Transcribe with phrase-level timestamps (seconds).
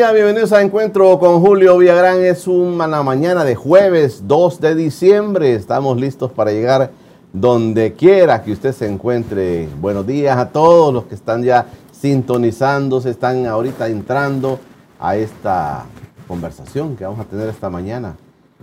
[0.00, 2.24] Días, bienvenidos a Encuentro con Julio Villagrán.
[2.24, 5.54] Es una mañana de jueves 2 de diciembre.
[5.54, 6.90] Estamos listos para llegar
[7.34, 9.68] donde quiera que usted se encuentre.
[9.78, 14.58] Buenos días a todos los que están ya sintonizándose, están ahorita entrando
[14.98, 15.84] a esta
[16.26, 18.16] conversación que vamos a tener esta mañana.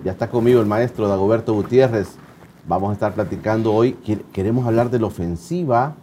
[0.03, 2.07] Ya está conmigo el maestro Dagoberto Gutiérrez.
[2.67, 3.95] Vamos a estar platicando hoy.
[4.33, 5.93] Queremos hablar de la ofensiva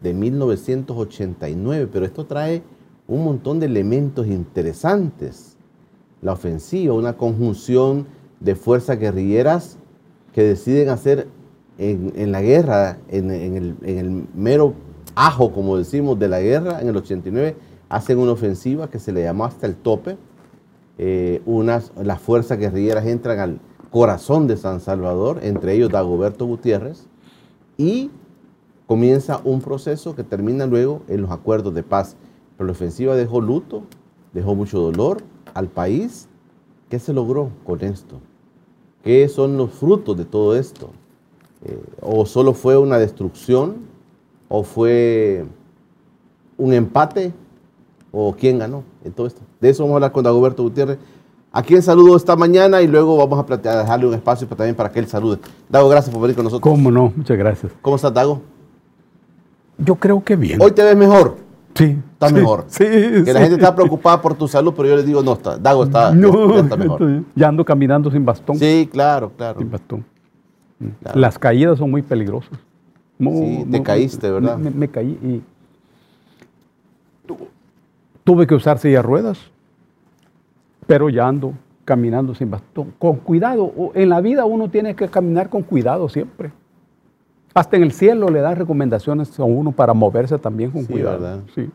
[0.00, 2.62] de 1989, pero esto trae
[3.08, 5.56] un montón de elementos interesantes.
[6.22, 8.06] La ofensiva, una conjunción
[8.40, 9.78] de fuerzas guerrilleras
[10.32, 11.28] que deciden hacer
[11.78, 14.74] en, la guerra, en, el, mero
[15.14, 17.56] ajo, como decimos, de la guerra, en el 89,
[17.88, 20.16] hacen una ofensiva que se le llamó hasta el tope.
[20.98, 27.06] Eh, unas, las fuerzas guerrilleras entran al corazón de San Salvador, entre ellos Dagoberto Gutiérrez,
[27.76, 28.10] y
[28.86, 32.16] comienza un proceso que termina luego en los acuerdos de paz.
[32.56, 33.82] Pero la ofensiva dejó luto,
[34.32, 35.18] dejó mucho dolor
[35.54, 36.28] al país.
[36.88, 38.20] ¿Qué se logró con esto?
[39.02, 40.90] ¿Qué son los frutos de todo esto?
[41.64, 43.76] Eh, ¿O solo fue una destrucción?
[44.48, 45.44] ¿O fue
[46.56, 47.32] un empate?
[48.12, 49.42] ¿O quién ganó en todo esto?
[49.60, 50.98] De eso vamos a hablar con Dagoberto Gutiérrez,
[51.52, 54.98] a quien saludo esta mañana y luego vamos a, dejarle un espacio también para que
[54.98, 55.38] él salude.
[55.68, 56.62] Dago, gracias por venir con nosotros.
[56.62, 57.12] ¿Cómo no?
[57.16, 57.72] Muchas gracias.
[57.82, 58.42] ¿Cómo estás, Dago?
[59.78, 60.60] Yo creo que bien.
[60.60, 61.36] ¿Hoy te ves mejor?
[61.74, 61.96] Sí.
[62.18, 62.64] Está mejor.
[62.68, 65.58] Sí, Que la gente está preocupada por tu salud, pero yo les digo, no, está,
[65.58, 67.24] Dago está, ya, está mejor.
[67.34, 68.56] ya ando caminando sin bastón.
[68.56, 69.58] Sí, claro, claro.
[69.58, 70.04] Sin bastón.
[71.14, 72.58] Las caídas son muy peligrosas.
[73.18, 74.56] sí, te caíste, ¿verdad?
[74.56, 75.42] Me, caí y
[78.24, 79.38] tuve que usar silla ruedas,
[80.86, 81.52] pero ya ando
[81.84, 82.94] caminando sin bastón.
[82.98, 83.92] Con cuidado.
[83.94, 86.50] En la vida uno tiene que caminar con cuidado siempre.
[87.52, 91.20] Hasta en el cielo le dan recomendaciones a uno para moverse también con sí, cuidado.
[91.20, 91.40] ¿verdad?
[91.54, 91.70] Sí.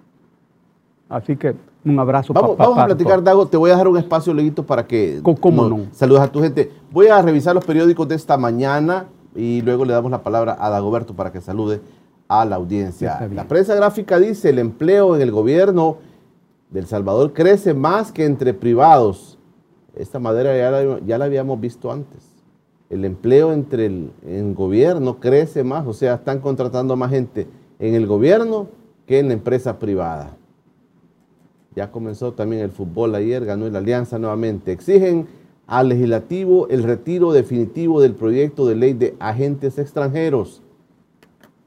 [1.11, 3.45] Así que un abrazo Vamos, vamos a platicar, Dago.
[3.47, 6.71] Te voy a dejar un espacio, Leguito, para que ¿Cómo no, saludes a tu gente.
[6.91, 10.69] Voy a revisar los periódicos de esta mañana y luego le damos la palabra a
[10.69, 11.81] Dagoberto para que salude
[12.27, 13.27] a la audiencia.
[13.33, 15.97] La prensa gráfica dice el empleo en el gobierno
[16.69, 19.37] de El Salvador crece más que entre privados.
[19.95, 22.31] Esta madera ya ya la habíamos visto antes
[22.91, 27.47] el empleo entre el, gobierno crece más, o sea, están contratando más gente
[27.79, 28.67] en el gobierno
[29.07, 30.35] que en la empresa privada.
[31.75, 34.71] Ya comenzó también el fútbol ayer, ganó la alianza nuevamente.
[34.71, 35.27] Exigen
[35.67, 40.61] al legislativo el retiro definitivo del proyecto de ley de agentes extranjeros.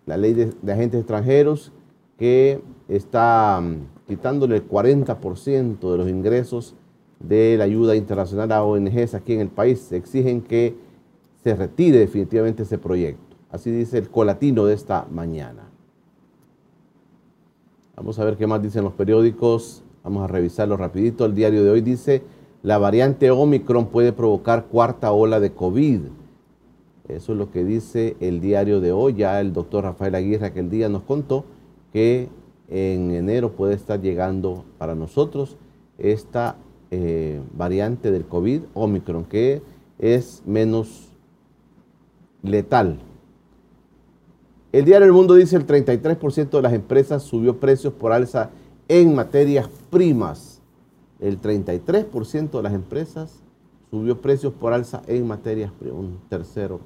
[0.05, 1.73] La ley de, agentes extranjeros
[2.19, 6.75] que está mm, quitándole el 40% de los ingresos
[7.19, 9.91] de la ayuda internacional a ONGs aquí en el país.
[9.91, 10.77] Exigen que
[11.43, 13.37] se retire definitivamente ese proyecto.
[13.51, 15.63] Así dice el colatino de esta mañana.
[17.97, 19.84] Vamos a ver qué más dicen los periódicos.
[20.05, 21.25] Vamos a revisarlo rapidito.
[21.25, 22.23] El diario de hoy dice,
[22.63, 26.01] la variante Omicron puede provocar cuarta ola de COVID.
[27.09, 29.15] Eso es lo que dice el diario de hoy.
[29.15, 31.47] Ya el doctor Rafael Aguirre aquel día nos contó
[31.91, 32.29] que
[32.69, 35.57] en enero puede estar llegando para nosotros
[35.97, 36.57] esta
[36.91, 39.63] eh, variante del COVID, Omicron, que
[39.99, 41.09] es menos
[42.43, 42.99] letal.
[44.71, 48.51] El diario El Mundo dice el 33% de las empresas subió precios por alza
[48.89, 50.61] en materias primas.
[51.21, 53.43] El 33% de las empresas
[53.91, 55.99] subió precios por alza en materias primas.
[55.99, 56.81] Un tercero.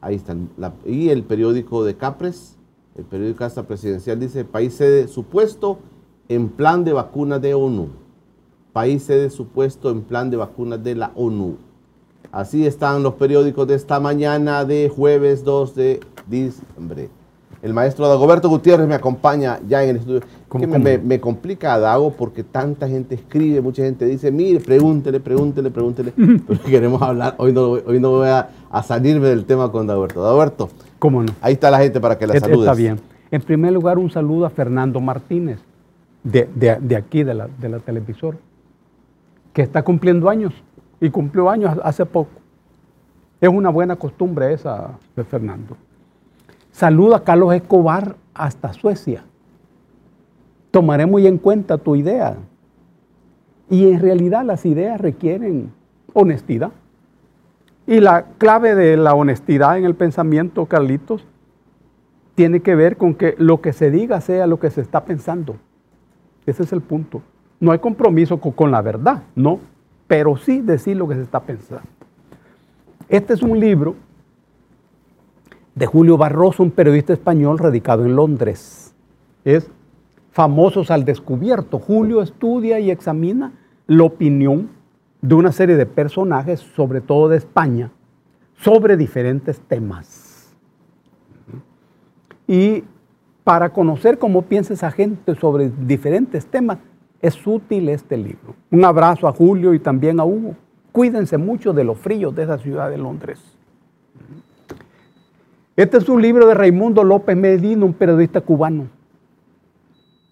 [0.00, 0.50] Ahí están.
[0.84, 2.56] y el periódico de Capres,
[2.96, 5.78] el periódico Casa Presidencial dice, país sede supuesto
[6.28, 7.88] en plan de vacunas de ONU.
[8.72, 11.56] País sede supuesto en plan de vacunas de la ONU.
[12.32, 17.10] Así están los periódicos de esta mañana de jueves 2 de diciembre.
[17.62, 20.20] El maestro Dagoberto Gutiérrez me acompaña ya en el estudio.
[20.48, 20.84] ¿Cómo, Que me, cómo?
[20.84, 26.12] me- me complica, Dago, porque tanta gente escribe, mucha gente dice, mire, pregúntele, pregúntele, pregúntele.
[26.46, 30.22] Pero queremos hablar, hoy no, hoy no voy a, a salirme del tema con Dagoberto.
[30.22, 31.32] Dagoberto, ¿Cómo no?
[31.40, 32.62] ahí está la gente para que la saludes.
[32.68, 32.98] Está bien.
[33.30, 35.60] En primer lugar, un saludo a Fernando Martínez,
[36.24, 38.38] de, de- de aquí, de la, de la televisora,
[39.52, 40.52] que está cumpliendo años
[41.00, 42.30] y cumplió años hace poco.
[43.40, 45.76] Es una buena costumbre esa de Fernando.
[46.72, 49.24] Saludo a Carlos Escobar hasta Suecia.
[50.70, 52.36] Tomaré muy en cuenta tu idea.
[53.70, 55.70] Y en realidad las ideas requieren
[56.14, 56.72] honestidad.
[57.86, 61.24] Y la clave de la honestidad en el pensamiento, Carlitos,
[62.34, 65.56] tiene que ver con que lo que se diga sea lo que se está pensando.
[66.46, 67.22] Ese es el punto.
[67.60, 69.60] No hay compromiso co- con, la verdad, no,
[70.06, 71.86] pero sí decir lo que se está pensando.
[73.08, 73.94] Este es un libro
[75.74, 78.94] de Julio Barroso, un periodista español radicado en Londres.
[79.44, 79.70] Es
[80.30, 81.78] Famosos al Descubierto.
[81.78, 83.52] Julio estudia y examina
[83.86, 84.70] la opinión
[85.20, 87.90] de una serie de personajes, sobre todo de España,
[88.56, 90.54] sobre diferentes temas.
[92.46, 92.84] Y
[93.44, 96.78] para conocer cómo piensa esa gente sobre diferentes temas,
[97.20, 98.56] es útil este libro.
[98.70, 100.56] Un abrazo a Julio y también a Hugo.
[100.90, 103.40] Cuídense mucho de los fríos de esa ciudad de Londres.
[105.74, 108.88] Este es un libro de Raimundo López Medina, un periodista cubano,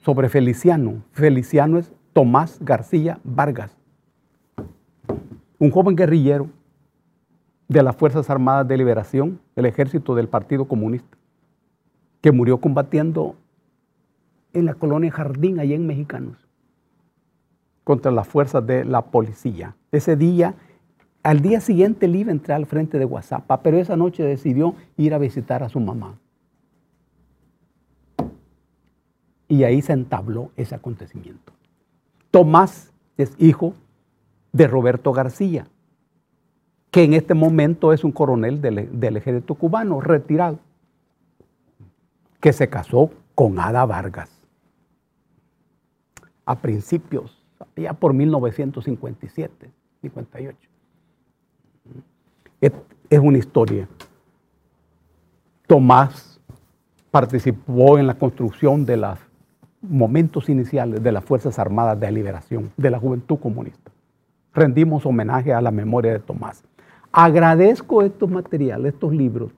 [0.02, 1.02] sobre Feliciano.
[1.12, 3.74] Feliciano es Tomás García Vargas,
[5.58, 6.50] un joven guerrillero
[7.68, 11.16] de las Fuerzas Armadas de Liberación, el ejército del Partido Comunista,
[12.20, 13.34] que murió combatiendo
[14.52, 16.36] en la colonia Jardín, allá en Mexicanos,
[17.82, 19.74] contra las fuerzas de la policía.
[19.90, 20.56] Ese día,
[21.22, 25.18] al día siguiente, él iba al frente de Guasapa, pero esa noche decidió ir a
[25.18, 26.18] visitar a su mamá.
[29.48, 31.52] Y ahí se entabló ese acontecimiento.
[32.30, 33.74] Tomás es hijo
[34.52, 35.66] de Roberto García,
[36.90, 40.58] que en este momento es un coronel del, del ejército cubano, retirado,
[42.40, 44.40] que se casó con Ada Vargas
[46.46, 47.44] a principios,
[47.76, 49.70] ya por 1957,
[50.00, 50.69] 58.
[52.60, 52.72] Es,
[53.18, 53.88] una historia.
[55.66, 56.40] Tomás
[57.10, 59.18] participó en la construcción de los
[59.82, 63.90] momentos iniciales de las Fuerzas Armadas de Liberación, de la Juventud Comunista.
[64.52, 66.62] Rendimos homenaje a la memoria de Tomás.
[67.12, 69.52] Agradezco estos materiales, estos libros,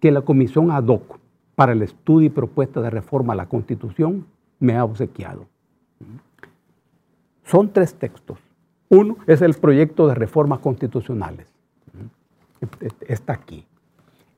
[0.00, 1.18] que la Comisión ad hoc
[1.54, 4.26] para el estudio y propuesta de reforma a la Constitución
[4.60, 5.46] me ha obsequiado.
[7.44, 8.38] Son tres textos.
[8.88, 11.57] Uno es el proyecto de reformas constitucionales.
[13.06, 13.64] Está aquí.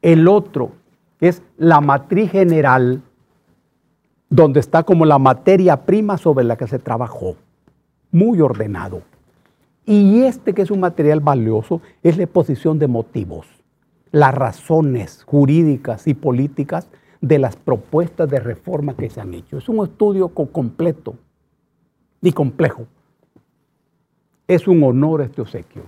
[0.03, 0.73] El otro
[1.21, 3.03] es la matriz general,
[4.29, 7.37] donde está como la materia prima sobre la que se trabajó.
[8.11, 9.03] Muy ordenado.
[9.87, 13.47] Y este que es un material valioso es la exposición de motivos,
[14.13, 16.89] las razones jurídicas y políticas
[17.21, 19.59] de las propuestas de reforma que se han hecho.
[19.59, 21.15] Es un estudio co- completo
[22.23, 22.87] y complejo.
[24.49, 25.83] Es un honor este obsequio.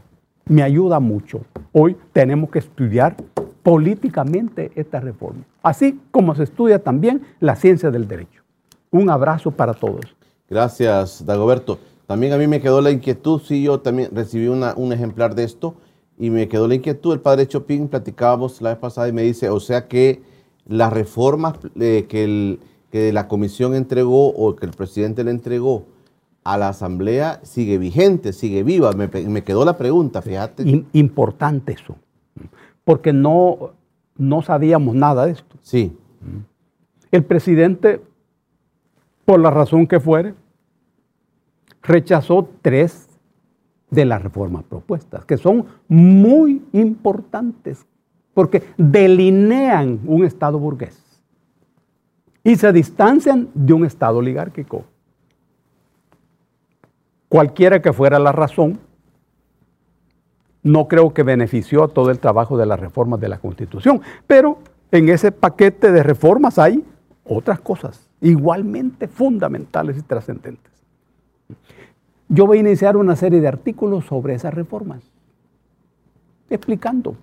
[0.46, 1.40] Me ayuda mucho.
[1.72, 3.16] Hoy tenemos que estudiar
[3.62, 8.42] políticamente esta reforma, así como se estudia también la ciencia del derecho.
[8.90, 10.16] Un abrazo para todos.
[10.50, 11.78] Gracias, Dagoberto.
[12.06, 15.76] También a mí me quedó la inquietud, sí, yo también recibí un ejemplar de esto
[16.18, 17.14] y me quedó la inquietud.
[17.14, 20.22] El padre Chopin, platicábamos la vez pasada y me dice, o sea que
[20.66, 25.86] las reformas eh, que la comisión entregó o que el presidente le entregó
[26.44, 28.92] a la asamblea sigue vigente, sigue viva.
[28.92, 29.08] Me,
[29.44, 30.64] quedó la pregunta, fíjate.
[30.64, 31.96] Im- importante eso,
[32.84, 33.70] porque no,
[34.16, 35.56] no sabíamos nada de esto.
[35.62, 35.96] Sí,
[37.10, 38.00] El presidente,
[39.24, 40.34] por la razón que fuere,
[41.82, 43.08] rechazó tres
[43.90, 47.84] de las reformas propuestas, que son muy importantes,
[48.34, 50.98] porque delinean un Estado burgués
[52.42, 54.84] y se distancian de un Estado oligárquico.
[57.32, 58.78] Cualquiera que fuera la razón,
[60.62, 64.58] no creo que benefició a todo el trabajo de las reformas de la Constitución, pero
[64.90, 66.84] en ese paquete de reformas hay
[67.24, 70.70] otras cosas igualmente fundamentales y trascendentes.
[72.28, 75.00] Yo voy a iniciar una serie de artículos sobre esas reformas,
[76.50, 77.16] explicando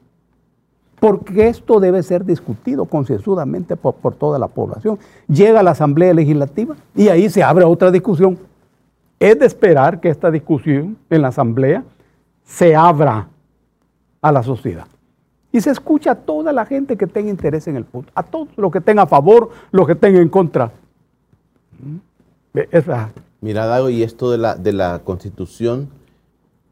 [1.00, 4.98] por qué esto debe ser discutido concienzudamente por, por toda la población.
[5.28, 8.49] Llega a la Asamblea Legislativa y ahí se abre otra discusión.
[9.20, 11.84] Es de esperar que esta discusión en la Asamblea
[12.46, 13.28] se abra
[14.22, 14.88] a la sociedad.
[15.52, 18.50] Y se escucha a toda la gente que tenga interés en el punto, a todos
[18.56, 20.72] los que tengan a favor, los que tengan en contra.
[23.42, 25.90] Mira, Dago, y esto de la, de la constitución,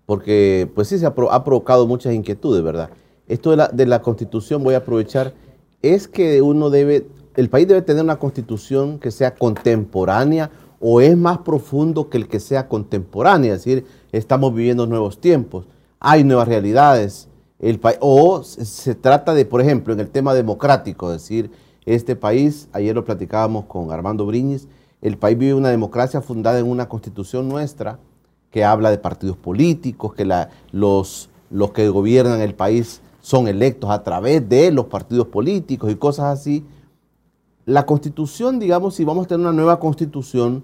[0.05, 2.89] porque pues sí se ha, provocado muchas inquietudes, ¿verdad?
[3.27, 5.33] Esto de la, de la constitución, voy a aprovechar,
[5.81, 11.17] es que uno debe, el país debe tener una constitución que sea contemporánea o es
[11.17, 15.65] más profundo que el que sea contemporánea, es decir, estamos viviendo nuevos tiempos,
[15.99, 17.27] hay nuevas realidades,
[17.59, 21.51] el o se trata de, por ejemplo, en el tema democrático, es decir,
[21.85, 24.67] este país, ayer lo platicábamos con Armando Briñez,
[25.01, 27.99] el país vive una democracia fundada en una constitución nuestra
[28.51, 30.25] que habla de partidos políticos, que
[30.71, 35.95] los, los que gobiernan el país son electos a través de los partidos políticos y
[35.95, 36.65] cosas así.
[37.67, 40.63] La constitución, digamos, si vamos a tener una nueva constitución,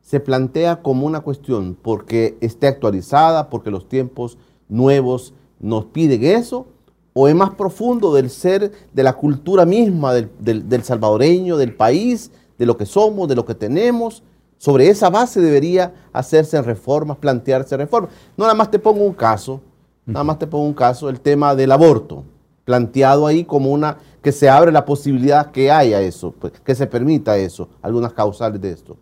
[0.00, 6.68] se plantea como una cuestión porque esté actualizada, porque los tiempos nuevos nos piden eso,
[7.12, 12.30] o es más profundo del ser, de la cultura misma del, del salvadoreño, del país,
[12.56, 14.22] de lo que somos, de lo que tenemos.
[14.58, 18.12] Sobre esa base debería hacerse reformas, plantearse reformas.
[18.36, 19.60] No nada más te pongo un caso,
[20.06, 22.22] nada más te pongo un caso, el tema del aborto,
[22.64, 26.86] planteado ahí como una, que se abre la posibilidad que haya eso, pues, que se
[26.86, 28.96] permita eso, algunas causales de esto.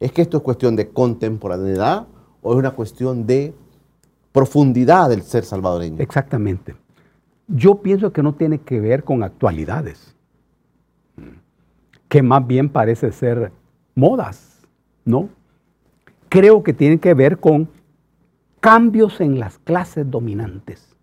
[0.00, 2.06] ¿Es que esto es cuestión de contemporaneidad
[2.42, 3.54] o es una cuestión de
[4.32, 6.00] profundidad del ser salvadoreño?
[6.00, 6.76] Exactamente.
[7.48, 10.14] Yo pienso que no tiene que ver con actualidades
[12.08, 13.52] que más bien parece ser
[13.94, 14.66] modas,
[15.04, 15.28] ¿no?
[16.28, 17.68] Creo que tiene que ver con
[18.60, 20.96] cambios en las clases dominantes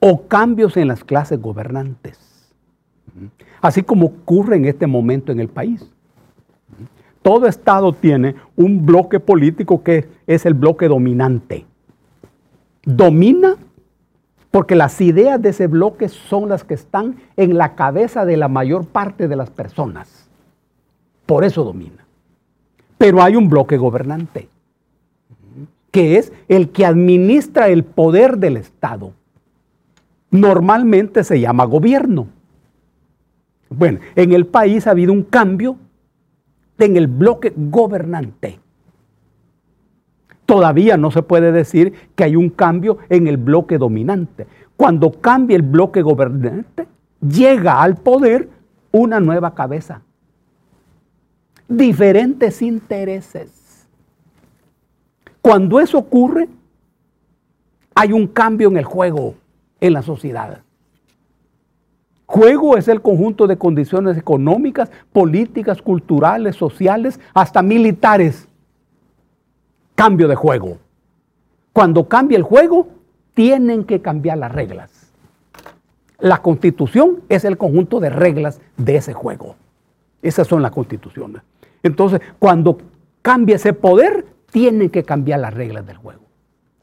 [0.00, 2.18] o cambios en las clases gobernantes,
[3.60, 5.84] así como ocurre en este momento en el país.
[7.22, 11.66] Todo Estado tiene un bloque político que es el bloque dominante.
[12.84, 13.56] Domina
[14.56, 18.48] porque las ideas de ese bloque son las que están en la cabeza de la
[18.48, 20.30] mayor parte de las personas.
[21.26, 22.06] Por eso domina.
[22.96, 24.48] Pero hay un bloque gobernante,
[25.90, 29.12] que es el que administra el poder del Estado.
[30.30, 32.28] Normalmente se llama gobierno.
[33.68, 35.76] Bueno, en el país ha habido un cambio
[36.78, 38.60] en el bloque gobernante.
[40.44, 44.46] Todavía no se puede decir que hay un cambio en el bloque dominante.
[44.76, 46.86] Cuando cambia el bloque gobernante,
[47.20, 48.48] llega al poder
[48.92, 50.02] una nueva cabeza.
[51.68, 53.88] Diferentes intereses.
[55.42, 56.48] Cuando eso ocurre,
[57.94, 59.34] hay un cambio en el juego,
[59.80, 60.62] en la sociedad.
[62.26, 68.48] Juego es el conjunto de condiciones económicas, políticas, culturales, sociales, hasta militares
[69.94, 70.78] cambio de juego.
[71.72, 72.88] Cuando cambia el juego,
[73.34, 74.90] tienen que cambiar las reglas.
[76.18, 79.56] La constitución es el conjunto de reglas de ese juego.
[80.22, 81.42] Esas son las constituciones.
[81.82, 82.78] Entonces, cuando
[83.22, 86.22] cambia ese poder, tienen que cambiar las reglas del juego.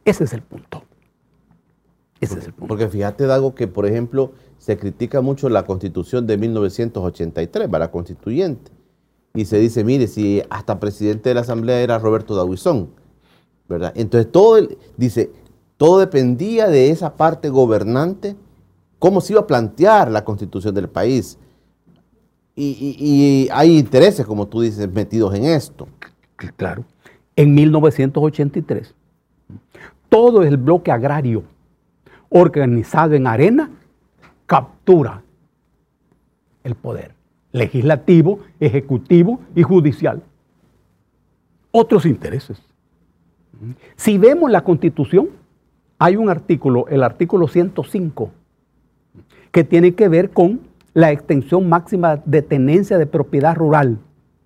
[0.06, 0.84] Ese es el punto.
[2.22, 2.68] Ese es el punto.
[2.68, 4.32] Porque fíjate, Dago, que por ejemplo
[4.64, 8.72] se critica mucho la constitución de 1983, para constituyente.
[9.34, 12.90] Y se dice, mire, si hasta presidente de la Asamblea era Roberto Daguizón
[13.96, 14.68] entonces todo,
[14.98, 15.32] dice,
[15.78, 18.36] todo dependía de esa parte gobernante,
[19.00, 21.38] cómo se iba a plantear la constitución del país.
[22.56, 25.88] Y, hay intereses, como tú dices, metidos en esto.
[26.56, 26.86] Claro.
[27.36, 28.94] En 1983,
[30.10, 31.44] todo el bloque agrario
[32.30, 33.72] organizado en arena
[34.54, 35.24] captura
[36.64, 37.16] el poder
[37.52, 40.22] legislativo, ejecutivo y judicial.
[41.72, 42.62] Otros intereses.
[43.96, 45.30] Si vemos la constitución,
[45.98, 48.30] hay un artículo, el artículo 105,
[49.50, 50.60] que tiene que ver con
[50.94, 53.98] la extensión máxima de tenencia de propiedad rural,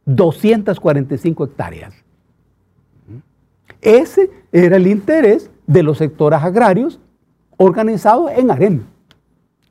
[0.06, 1.94] 245 hectáreas.
[3.82, 6.98] Ese era el interés de los sectores agrarios
[7.58, 8.97] organizados en AREM.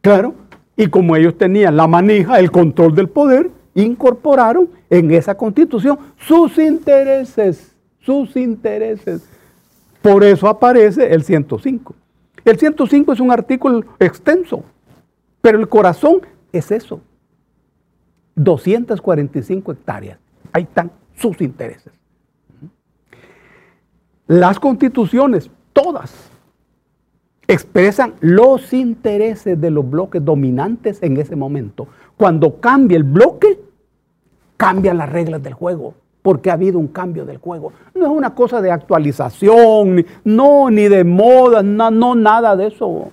[0.06, 0.34] Claro,
[0.76, 6.58] y como ellos tenían la manija, el control del poder, incorporaron en esa constitución sus
[6.58, 9.28] intereses sus intereses.
[10.00, 11.92] Por eso aparece el 105.
[12.44, 14.62] El 105 es un artículo extenso,
[15.40, 16.20] pero el corazón
[16.52, 17.00] es eso.
[18.36, 20.20] 245 hectáreas.
[20.52, 21.92] Ahí están sus intereses.
[24.28, 26.30] Las constituciones, todas,
[27.48, 31.88] expresan los intereses de los bloques dominantes en ese momento.
[32.16, 33.60] Cuando cambia el bloque,
[34.56, 35.94] cambian las reglas del juego
[36.26, 37.72] porque ha habido un cambio del juego.
[37.94, 43.12] No es una cosa de actualización, no, ni de moda, no, no, nada de eso.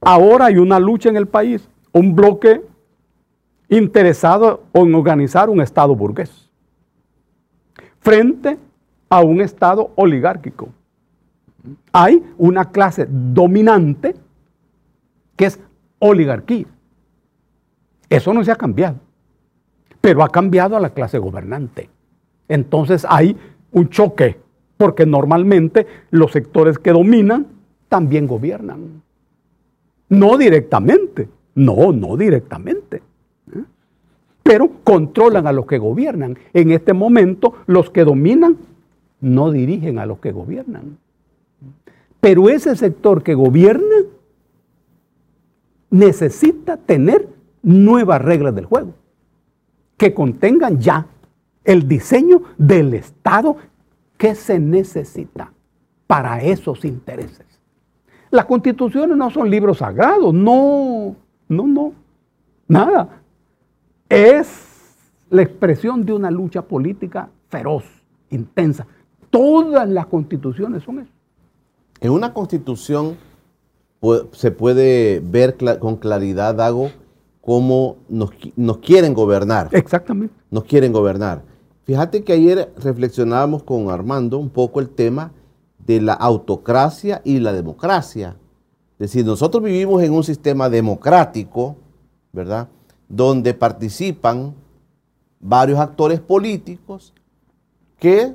[0.00, 2.62] Ahora hay una lucha en el país, un bloque
[3.68, 6.50] interesado en organizar un Estado burgués
[8.00, 8.58] frente
[9.08, 10.68] a un Estado oligárquico.
[11.92, 14.14] Hay una clase dominante
[15.36, 15.60] que es
[15.98, 16.66] oligarquía.
[18.08, 18.96] Eso no se ha cambiado,
[20.00, 21.90] pero ha cambiado a la clase gobernante.
[22.48, 23.36] Entonces hay
[23.72, 24.38] un choque,
[24.76, 27.46] porque normalmente los sectores que dominan
[27.88, 29.02] también gobiernan.
[30.08, 33.02] No directamente, no, no directamente.
[33.54, 33.64] ¿eh?
[34.42, 36.38] Pero controlan a los que gobiernan.
[36.54, 38.56] En este momento los que dominan
[39.20, 40.98] no dirigen a los que gobiernan.
[42.20, 43.96] Pero ese sector que gobierna
[45.90, 47.28] necesita tener
[47.62, 48.94] nuevas reglas del juego
[49.96, 51.06] que contengan ya
[51.64, 53.56] el diseño del Estado
[54.16, 55.52] que se necesita
[56.06, 57.46] para esos intereses.
[58.30, 61.16] Las constituciones no son libros sagrados, no,
[61.48, 61.92] no, no,
[62.66, 63.20] nada.
[64.08, 64.96] Es
[65.30, 67.84] la expresión de una lucha política feroz,
[68.30, 68.86] intensa.
[69.30, 71.12] Todas las constituciones son eso.
[72.00, 73.16] En una constitución
[74.32, 76.90] se puede ver con claridad, Dago,
[77.40, 79.68] cómo nos, nos, quieren gobernar.
[79.72, 80.34] Exactamente.
[80.50, 81.42] Nos quieren gobernar.
[81.84, 85.32] Fíjate que ayer reflexionábamos con Armando un poco el tema
[85.78, 88.36] de la autocracia y la democracia.
[88.98, 91.76] Es decir, nosotros vivimos en un sistema democrático,
[92.32, 92.68] ¿verdad?
[93.08, 94.54] Donde participan
[95.40, 97.14] varios actores políticos
[97.98, 98.34] que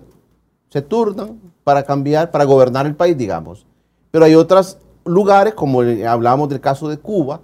[0.74, 3.64] se turnan para cambiar, para gobernar el país, digamos.
[4.10, 7.42] Pero hay otros lugares, como hablamos del caso de Cuba,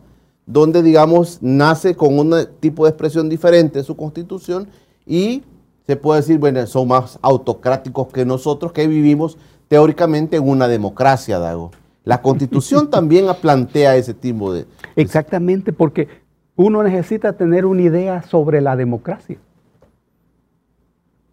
[0.48, 4.68] donde, digamos, nace con un tipo de expresión diferente de su constitución
[5.06, 5.44] y
[5.86, 11.38] se puede decir, bueno, son más autocráticos que nosotros que vivimos teóricamente en una democracia,
[11.38, 11.70] Dago.
[12.06, 14.66] La constitución también plantea ese tipo de...
[14.96, 16.08] Exactamente, porque
[16.56, 19.38] uno necesita tener una idea sobre la democracia.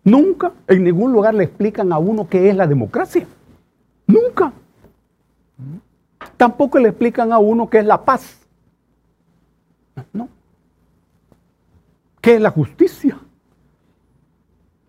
[0.07, 3.27] Nunca en ningún lugar le explican a uno qué es la democracia.
[4.07, 4.53] Nunca.
[6.37, 8.39] Tampoco le explican a uno qué es la paz.
[10.13, 10.29] No.
[12.21, 13.19] ¿Qué es la justicia?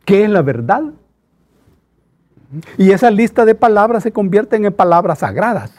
[0.05, 0.83] ¿Qué es la verdad?
[2.77, 5.73] Y esa lista de palabras se convierten en palabras sagradas.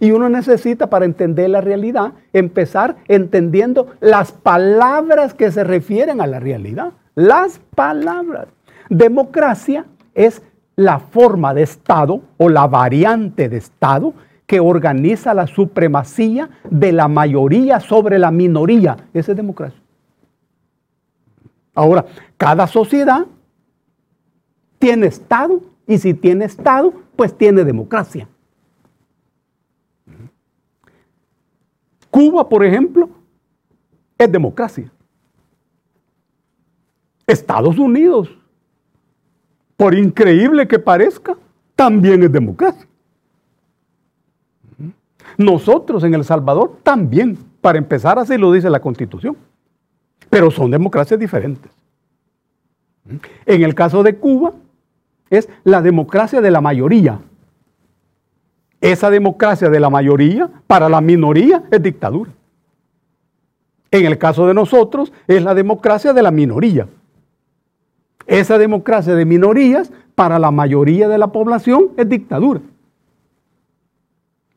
[0.00, 6.26] Y uno necesita para entender la realidad empezar entendiendo las palabras que se refieren a
[6.26, 6.94] la realidad.
[7.14, 8.48] Las palabras.
[8.90, 10.42] Democracia es
[10.76, 14.14] la forma de Estado o la variante de Estado
[14.46, 18.96] que organiza la supremacía de la mayoría sobre la minoría.
[19.14, 19.80] Esa es democracia.
[21.74, 22.04] Ahora,
[22.36, 23.26] cada sociedad
[24.78, 28.28] tiene Estado y si tiene Estado, pues tiene democracia.
[32.10, 33.08] Cuba, por ejemplo,
[34.18, 34.92] es democracia.
[37.26, 38.28] Estados Unidos,
[39.76, 41.36] por increíble que parezca,
[41.74, 42.86] también es democracia.
[45.36, 49.36] Nosotros en El Salvador también, para empezar así lo dice la Constitución,
[50.30, 51.70] pero son democracias diferentes.
[53.46, 54.52] En el caso de Cuba,
[55.30, 57.18] es la democracia de la mayoría.
[58.80, 62.30] Esa democracia de la mayoría para la minoría es dictadura.
[63.90, 66.86] En el caso de nosotros es la democracia de la minoría.
[68.26, 72.60] Esa democracia de minorías para la mayoría de la población es dictadura.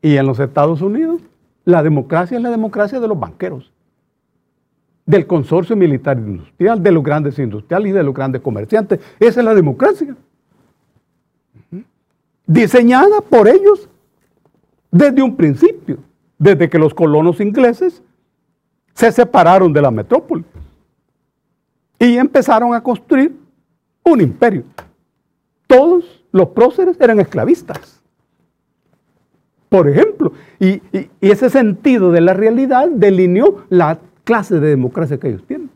[0.00, 1.20] Y en los Estados Unidos
[1.64, 3.70] la democracia es la democracia de los banqueros,
[5.04, 9.00] del consorcio militar industrial, de los grandes industriales y de los grandes comerciantes.
[9.20, 10.16] Esa es la democracia
[12.46, 13.88] diseñada por ellos
[14.90, 15.98] desde un principio,
[16.38, 18.02] desde que los colonos ingleses
[18.94, 20.44] se separaron de la metrópoli
[21.98, 23.36] y empezaron a construir
[24.12, 24.64] un imperio.
[25.66, 28.00] Todos los próceres eran esclavistas,
[29.68, 35.28] por ejemplo, y, y ese sentido de la realidad delineó la clase de democracia que
[35.28, 35.70] ellos tienen.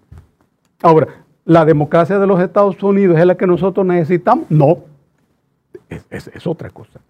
[0.82, 1.08] Ahora,
[1.44, 4.46] ¿la democracia de los Estados Unidos es la que nosotros necesitamos?
[4.50, 4.78] No,
[6.10, 7.00] es, otra cosa.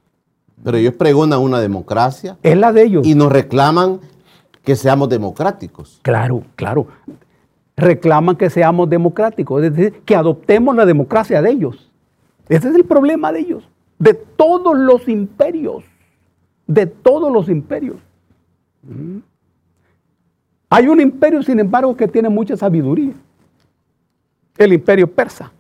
[0.63, 2.37] Pero ellos pregonan una democracia.
[2.43, 3.07] Es la de ellos.
[3.07, 4.01] Y nos reclaman
[4.63, 5.99] que seamos democráticos.
[6.03, 6.87] Claro, claro.
[7.77, 11.91] Reclaman que seamos democráticos, es decir, que adoptemos la democracia de ellos.
[12.49, 15.85] Ese es el problema de ellos, de todos los imperios,
[16.67, 17.97] de todos los imperios.
[20.69, 23.15] Hay un imperio, sin embargo, que tiene mucha sabiduría.
[24.59, 25.51] El imperio persa.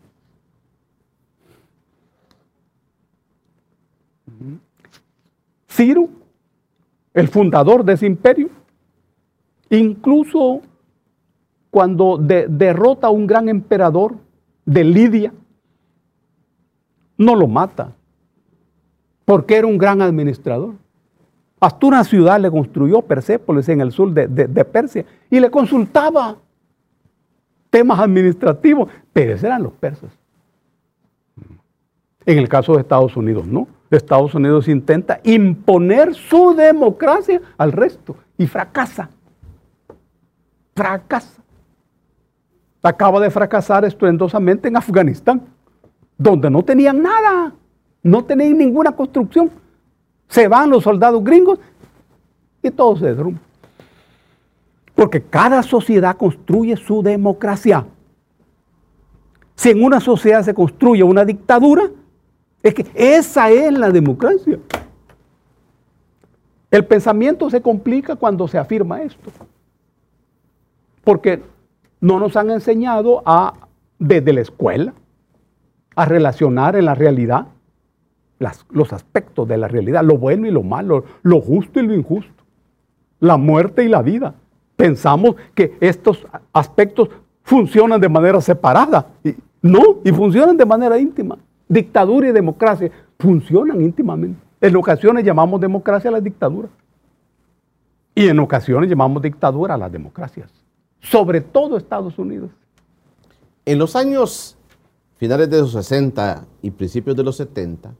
[5.69, 6.09] Ciro
[7.15, 8.51] el fundador de ese imperio.
[9.71, 10.61] Incluso
[11.73, 14.17] cuando derrota a un gran emperador
[14.67, 15.33] de Lidia,
[17.17, 17.93] no lo mata,
[19.25, 20.75] porque era un gran administrador.
[21.59, 26.37] Hasta una ciudad le construyó Persépolis en el sur de, de Persia y le consultaba
[27.71, 30.11] temas administrativos, pero esos eran los persas.
[32.27, 33.67] En el caso de Estados Unidos, no.
[33.91, 39.09] Estados Unidos intenta imponer su democracia al resto y fracasa.
[40.75, 41.42] Fracasa.
[42.83, 45.43] Acaba de fracasar estruendosamente en Afganistán,
[46.19, 47.53] donde no tenían nada,
[48.03, 49.51] no tenían ninguna construcción.
[50.29, 51.61] Se van los soldados gringos
[52.63, 53.41] y todo se derrumba.
[54.95, 57.87] Porque cada sociedad construye su democracia.
[59.55, 61.85] Si en una sociedad se construye una dictadura,
[62.63, 64.59] es que esa es la democracia.
[66.71, 69.31] El pensamiento se complica cuando se afirma esto.
[71.05, 71.43] Porque
[72.03, 73.55] no nos han enseñado a,
[73.99, 74.93] desde la escuela,
[75.97, 77.47] a relacionar en la realidad
[78.71, 82.45] los aspectos de la realidad, lo bueno y lo malo, lo justo y lo injusto,
[83.21, 84.35] la muerte y la vida.
[84.77, 87.09] Pensamos que estos aspectos
[87.45, 89.07] funcionan de manera separada.
[89.25, 91.39] Y, no, y funcionan de manera íntima
[91.73, 94.39] dictadura y democracia funcionan íntimamente.
[94.61, 96.71] En ocasiones llamamos democracia a las dictaduras.
[98.15, 100.51] Y en ocasiones llamamos dictadura a las democracias.
[101.03, 102.51] Sobre todo Estados Unidos.
[103.65, 104.57] En los años
[105.17, 107.95] finales de los 60 y principios de los 70,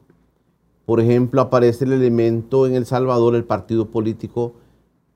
[0.87, 4.55] por ejemplo, aparece el elemento en El Salvador, el partido político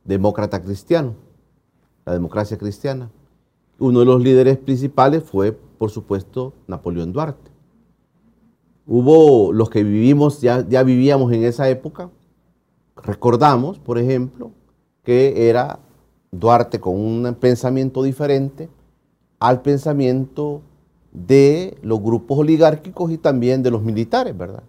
[0.04, 1.14] demócrata cristiano,
[2.04, 3.10] la democracia cristiana.
[3.78, 7.50] Uno de los líderes principales fue, por supuesto, Napoleón Duarte.
[8.86, 12.10] Hubo los que vivimos, ya, ya vivíamos en esa época,
[12.94, 14.52] recordamos, por ejemplo,
[15.02, 15.80] que era
[16.38, 18.68] Duarte con un pensamiento diferente
[19.38, 20.62] al pensamiento
[21.12, 24.62] de los grupos oligárquicos y también de los militares, ¿verdad?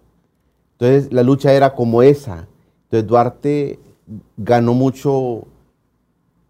[0.72, 2.48] Entonces la lucha era como esa.
[2.84, 3.78] Entonces Duarte
[4.36, 5.44] ganó mucho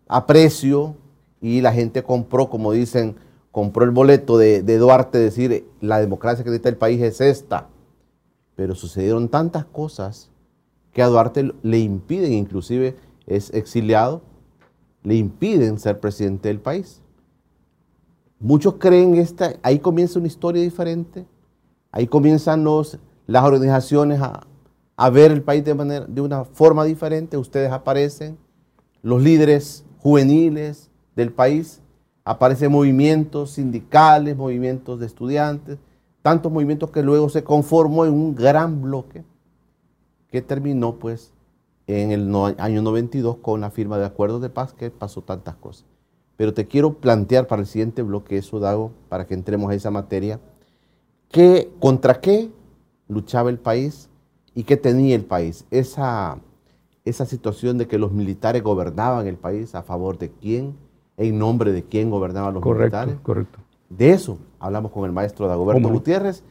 [0.07, 0.95] aprecio
[1.41, 3.17] y la gente compró, como dicen,
[3.51, 7.69] compró el boleto de, Duarte, decir, la democracia que necesita el país es esta.
[8.55, 10.31] Pero sucedieron tantas cosas
[10.93, 14.23] que a Duarte le impiden, inclusive es exiliado,
[15.09, 17.01] le impiden ser presidente del país.
[18.39, 21.25] Muchos creen esta, ahí comienza una historia diferente,
[21.91, 24.47] ahí comienzan los, las organizaciones a,
[24.99, 28.37] a ver el país de, manera, de una forma diferente, ustedes aparecen,
[29.01, 31.81] los líderes juveniles del país
[32.23, 35.79] aparecen movimientos sindicales, movimientos de estudiantes,
[36.21, 39.25] tantos movimientos que luego se conformó en un gran bloque
[40.31, 41.33] que terminó pues
[41.89, 45.87] en el año 92 con la firma de acuerdos de paz que pasó tantas cosas.
[46.37, 49.91] Pero te quiero plantear para el siguiente bloque eso, Dago, para que entremos a esa
[49.91, 50.39] materia,
[51.31, 52.51] que, contra qué
[53.09, 54.09] luchaba el país
[54.55, 55.65] y qué tenía el país.
[55.71, 56.39] Esa,
[57.05, 60.77] esa situación de que los militares gobernaban el país a favor de quién,
[61.17, 63.21] en nombre de quién gobernaba los correcto, militares.
[63.23, 63.59] Correcto.
[63.89, 66.45] De eso hablamos con el maestro Dagoberto Gutiérrez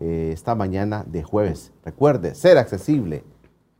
[0.00, 1.72] eh, esta mañana de jueves.
[1.84, 3.22] Recuerde, ser accesible.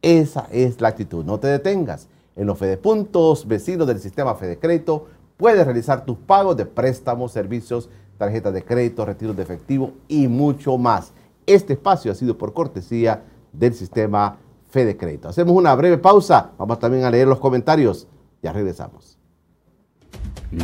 [0.03, 1.25] Esa es la actitud.
[1.25, 2.09] No te detengas.
[2.37, 5.07] En los Fedepuntos, vecinos del sistema Fede Crédito,
[5.37, 10.79] puedes realizar tus pagos de préstamos, servicios, tarjetas de crédito, retiros de efectivo y mucho
[10.79, 11.13] más.
[11.47, 14.37] Este espacio ha sido por cortesía del sistema
[14.71, 15.29] Fede Crédito.
[15.29, 16.53] Hacemos una breve pausa.
[16.59, 18.07] Vamos también a leer los comentarios.
[18.43, 19.19] Ya regresamos.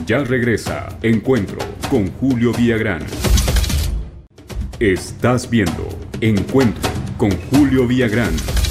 [0.07, 1.59] Ya regresa Encuentro
[1.91, 3.03] con Julio Villagrán.
[4.79, 5.89] Estás viendo
[6.21, 8.64] Encuentro con Julio Villagrán.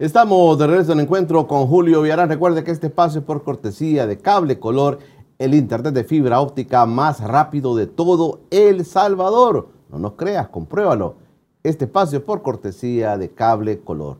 [0.00, 2.28] Estamos de regreso en Encuentro con Julio Villagrán.
[2.28, 5.00] Recuerde que este espacio es por cortesía de Cable Color,
[5.40, 9.70] el internet de fibra óptica más rápido de todo El Salvador.
[9.90, 11.16] No nos creas, compruébalo.
[11.64, 14.18] Este espacio es por cortesía de Cable Color.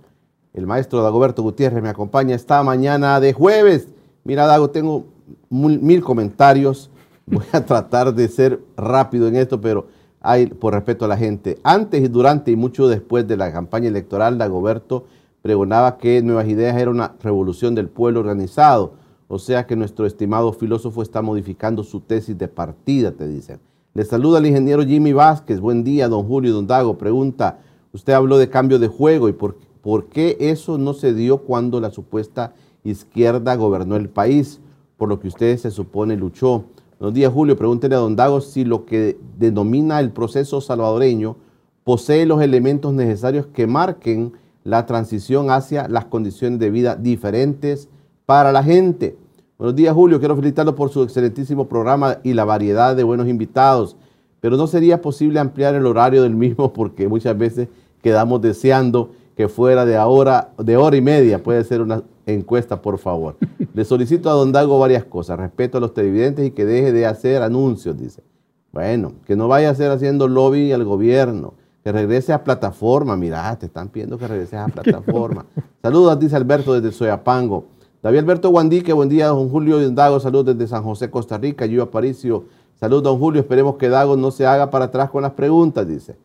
[0.52, 3.86] El maestro Dagoberto Gutiérrez me acompaña esta mañana de jueves.
[4.24, 5.04] Mira, Dago, tengo
[5.48, 6.90] mil, comentarios.
[7.24, 9.86] Voy a tratar de ser rápido en esto, pero
[10.20, 11.60] hay, por respeto a la gente.
[11.62, 15.04] Antes y durante y mucho después de la campaña electoral, Dagoberto
[15.48, 18.92] pregonaba que Nuevas Ideas era una revolución del pueblo organizado.
[19.28, 23.58] O sea que nuestro estimado filósofo está modificando su tesis de partida, te dicen.
[23.94, 25.58] Le saluda el ingeniero Jimmy Vázquez.
[25.58, 26.98] Buen día, don Julio Don Dago.
[26.98, 27.60] Pregunta,
[27.94, 31.80] usted habló de cambio de juego y por, por qué eso no se dio cuando
[31.80, 32.52] la supuesta
[32.84, 34.60] izquierda gobernó el país
[34.98, 36.64] por lo que usted se supone luchó.
[37.00, 37.56] Buenos días, Julio.
[37.56, 41.36] Pregúntele a don Dago si lo que denomina el proceso salvadoreño
[41.84, 44.34] posee los elementos necesarios que marquen
[44.68, 47.88] la transición hacia las condiciones de vida diferentes
[48.26, 49.16] para la gente.
[49.56, 50.18] Buenos días, Julio.
[50.18, 53.96] Quiero felicitarlo por su excelentísimo programa y la variedad de buenos invitados.
[54.40, 57.68] Pero no sería posible ampliar el horario del mismo porque muchas veces
[58.02, 61.42] quedamos deseando que fuera de ahora, de hora y media.
[61.42, 63.36] Puede ser una encuesta, por favor.
[63.72, 65.38] Le solicito a don Dago varias cosas.
[65.38, 68.22] Respeto a los televidentes y que deje de hacer anuncios, dice.
[68.70, 71.54] Bueno, que no vaya a ser haciendo lobby al gobierno.
[71.88, 73.16] Que regrese a plataforma.
[73.16, 75.46] Mira, te están pidiendo que regreses a plataforma.
[75.80, 77.64] Saludos, dice Alberto desde Soyapango.
[78.02, 80.20] David Alberto Guandique, buen día, don Julio Dago.
[80.20, 81.64] Saludos desde San José, Costa Rica.
[81.64, 82.44] Yo Aparicio.
[82.78, 83.40] Saludos, don Julio.
[83.40, 86.18] Esperemos que Dago no se haga para atrás con las preguntas, dice.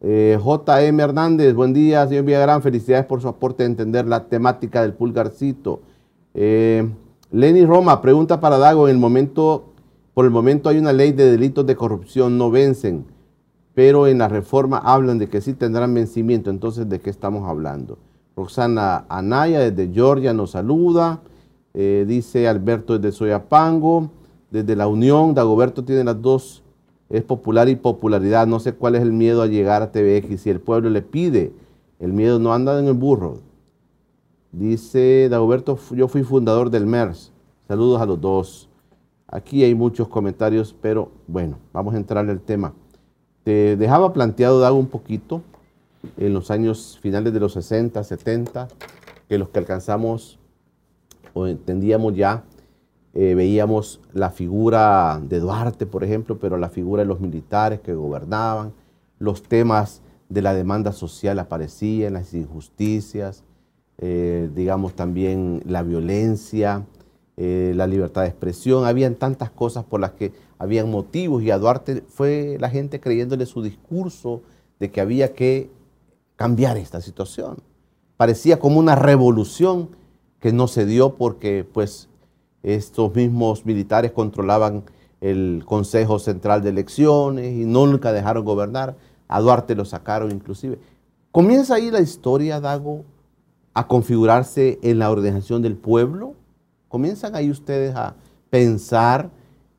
[0.00, 2.62] Eh, JM Hernández, buen día, señor Villagrán.
[2.62, 5.82] Felicidades por su aporte a entender la temática del pulgarcito.
[6.32, 6.90] Eh,
[7.30, 8.88] Lenny Roma, pregunta para Dago.
[8.88, 9.66] En el momento,
[10.14, 13.04] por el momento hay una ley de delitos de corrupción, no vencen,
[13.74, 16.50] pero en la reforma hablan de que sí tendrán vencimiento.
[16.50, 17.98] Entonces, ¿de qué estamos hablando?
[18.36, 21.20] Roxana Anaya desde Georgia nos saluda.
[21.72, 24.10] Eh, dice Alberto desde Soyapango.
[24.50, 26.64] Desde la Unión, Dagoberto tiene las dos
[27.10, 28.46] es popular y popularidad.
[28.46, 30.40] No sé cuál es el miedo a llegar a TVX.
[30.40, 31.52] Si el pueblo le pide,
[32.00, 33.38] el miedo no anda en el burro.
[34.52, 37.32] Dice Dagoberto, yo fui fundador del MERS.
[37.66, 38.68] Saludos a los dos.
[39.26, 42.72] Aquí hay muchos comentarios, pero bueno, vamos a entrar al tema.
[43.44, 45.42] Te dejaba planteado, Dago, un poquito
[46.16, 48.68] en los años finales de los 60, 70,
[49.28, 50.38] que los que alcanzamos
[51.34, 52.44] o entendíamos ya
[53.12, 57.94] eh, veíamos la figura de Duarte, por ejemplo, pero la figura de los militares que
[57.94, 58.72] gobernaban,
[59.20, 63.44] los temas de la demanda social aparecían, las injusticias,
[63.98, 66.84] eh, digamos también la violencia,
[67.36, 71.58] eh, la libertad de expresión, habían tantas cosas por las que habían motivos y a
[71.58, 74.42] Duarte fue la gente creyéndole su discurso
[74.78, 75.70] de que había que
[76.36, 77.58] cambiar esta situación.
[78.16, 79.90] Parecía como una revolución
[80.40, 82.08] que no se dio porque pues
[82.62, 84.84] estos mismos militares controlaban
[85.20, 88.96] el Consejo Central de Elecciones y nunca dejaron gobernar.
[89.26, 90.78] A Duarte lo sacaron inclusive.
[91.32, 93.04] Comienza ahí la historia, Dago,
[93.72, 96.34] a configurarse en la organización del pueblo.
[96.94, 98.14] Comienzan ahí ustedes a
[98.50, 99.28] pensar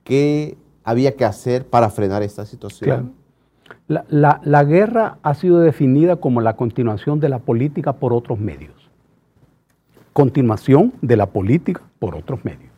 [0.04, 3.14] qué había que hacer para frenar esta situación.
[3.88, 8.92] La, la guerra ha sido definida como la continuación de la política por otros medios.
[10.12, 12.74] Continuación de la política por otros medios.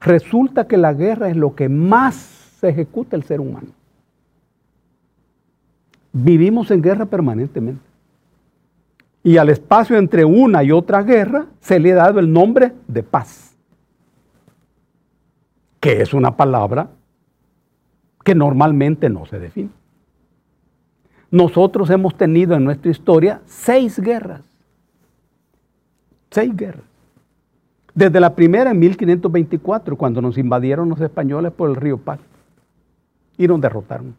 [0.00, 2.16] Resulta que la guerra es lo que más
[2.60, 3.68] se ejecuta el ser humano.
[6.12, 7.89] Vivimos en guerra permanentemente.
[9.22, 13.02] Y al espacio entre una y otra guerra se le ha dado el nombre de
[13.02, 13.54] paz,
[15.78, 16.88] que es una palabra
[18.24, 19.70] que normalmente no se define.
[21.30, 24.42] Nosotros hemos tenido en nuestra historia seis guerras.
[26.30, 26.84] Seis guerras.
[27.94, 32.20] Desde la primera en 1524, cuando nos invadieron los españoles por el río Paz
[33.36, 34.16] y nos derrotaron.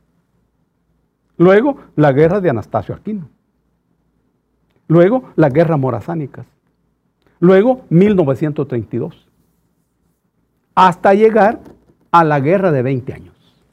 [1.37, 3.27] Luego, la guerra de Anastasio Aquino.
[4.91, 6.45] Luego, la guerra morazánicas.
[7.39, 9.25] Luego, 1932.
[10.75, 11.61] Hasta llegar
[12.11, 13.63] a la guerra de 20 años,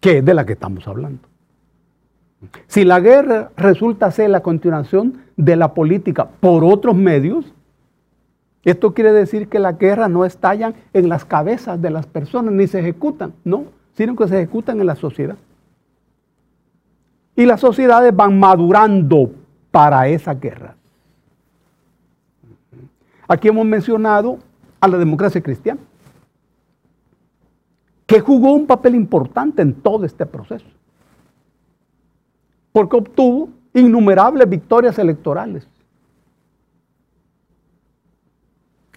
[0.00, 1.20] que es de la que estamos hablando.
[2.66, 7.54] Si la guerra resulta ser la continuación de la política por otros medios,
[8.64, 12.66] esto quiere decir que las guerras no estallan en las cabezas de las personas ni
[12.66, 15.36] se ejecutan, no, sino que se ejecutan en la sociedad.
[17.36, 19.30] Y las sociedades van madurando
[19.70, 20.76] para esa guerra.
[23.28, 24.38] Aquí hemos mencionado
[24.80, 25.80] a la democracia cristiana,
[28.06, 30.66] que jugó un papel importante en todo este proceso,
[32.72, 35.68] porque obtuvo innumerables victorias electorales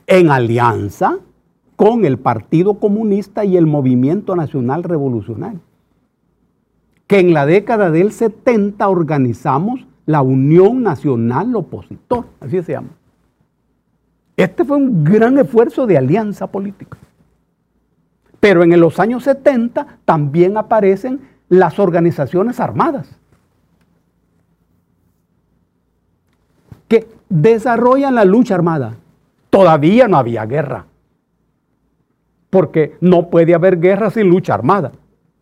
[0.08, 1.20] en alianza
[1.76, 5.60] con el Partido Comunista y el Movimiento Nacional Revolucionario,
[7.06, 12.90] que en la década del 70 organizamos la Unión Nacional Opositor, así se llama.
[14.36, 16.98] Este fue un gran esfuerzo de alianza política.
[18.40, 23.16] Pero en los años 70 también aparecen las organizaciones armadas,
[26.88, 28.98] que desarrollan la lucha armada
[29.54, 30.88] todavía no había guerra.
[32.50, 34.92] Porque no puede haber guerra sin lucha armada.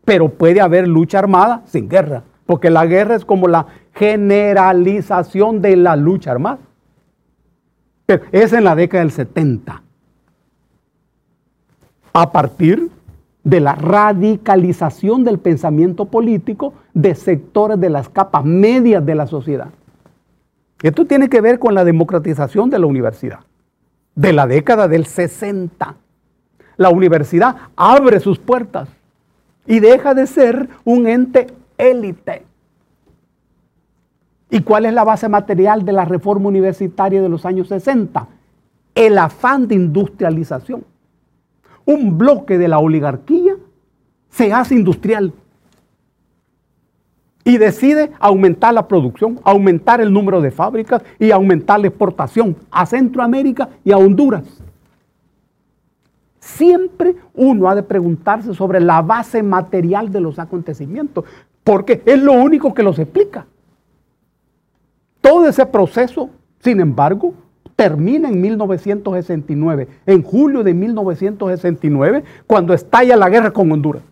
[0.03, 2.23] Pero puede haber lucha armada sin guerra.
[2.45, 6.59] Porque la guerra es como la generalización de la lucha armada.
[8.05, 9.81] Pero es en la década del 70.
[12.13, 12.89] A partir
[13.43, 19.69] de la radicalización del pensamiento político de sectores de las capas medias de la sociedad.
[20.81, 23.41] Esto tiene que ver con la democratización de la universidad,
[24.15, 25.95] de la década del 60.
[26.77, 28.89] La universidad abre sus puertas
[29.65, 32.50] y deja de ser un ente élite.
[34.53, 38.27] ¿Y cuál es la base material de la reforma universitaria de los años 60?
[38.93, 40.83] El afán de industrialización.
[41.85, 43.55] Un bloque de la oligarquía
[44.29, 45.33] se hace industrial
[47.45, 52.85] y decide aumentar la producción, aumentar el número de fábricas y aumentar la exportación a
[52.85, 54.43] Centroamérica y a Honduras.
[56.39, 61.23] Siempre uno ha de preguntarse sobre la base material de los acontecimientos,
[61.63, 63.45] porque es lo único que los explica.
[65.21, 66.29] Todo ese proceso,
[66.59, 67.33] sin embargo,
[67.75, 74.03] termina en 1969, en julio de 1969, cuando estalla la guerra con Honduras.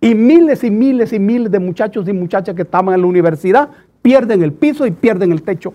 [0.00, 3.70] Y miles y miles y miles de muchachos y muchachas que estaban en la universidad
[4.02, 5.72] pierden el piso y pierden el techo.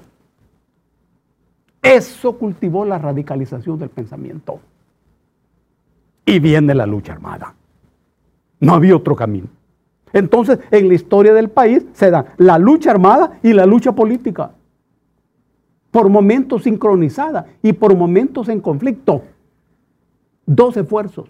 [1.81, 4.59] Eso cultivó la radicalización del pensamiento.
[6.25, 7.55] Y viene la lucha armada.
[8.59, 9.47] No había otro camino.
[10.13, 14.51] Entonces, en la historia del país se da la lucha armada y la lucha política.
[15.91, 19.23] Por momentos sincronizada y por momentos en conflicto.
[20.45, 21.29] Dos esfuerzos.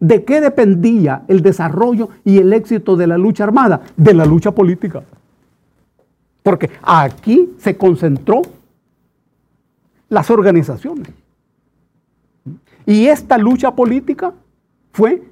[0.00, 3.80] ¿De qué dependía el desarrollo y el éxito de la lucha armada?
[3.96, 5.02] De la lucha política.
[6.42, 8.42] Porque aquí se concentró
[10.10, 11.08] las organizaciones.
[12.86, 14.34] Y esta lucha política
[14.92, 15.22] fue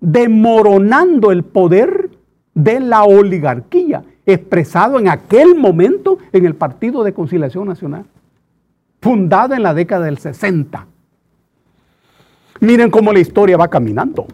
[0.00, 2.10] demoronando el poder
[2.54, 8.04] de la oligarquía, expresado en aquel momento en el Partido de Conciliación Nacional,
[9.00, 10.86] fundado en la década del 60.
[12.60, 14.26] Miren cómo la historia va caminando.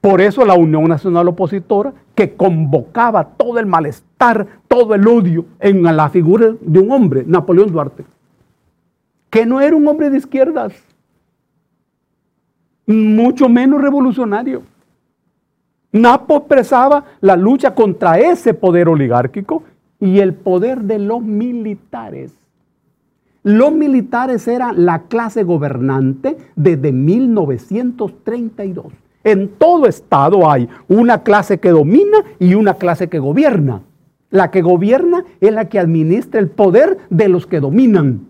[0.00, 5.82] Por eso la Unión Nacional Opositora, que convocaba todo el malestar, todo el odio en
[5.82, 8.04] la figura de un hombre, Napoleón Duarte,
[9.28, 10.72] que no era un hombre de izquierdas,
[12.90, 14.62] mucho menos revolucionario.
[15.92, 19.64] Napo expresaba la lucha contra ese poder oligárquico
[19.98, 22.32] y el poder de los militares.
[23.42, 28.86] Los militares eran la clase gobernante desde 1932.
[29.24, 33.82] En todo estado hay una clase que domina y una clase que gobierna.
[34.30, 38.28] La que gobierna es la que administra el poder de los que dominan.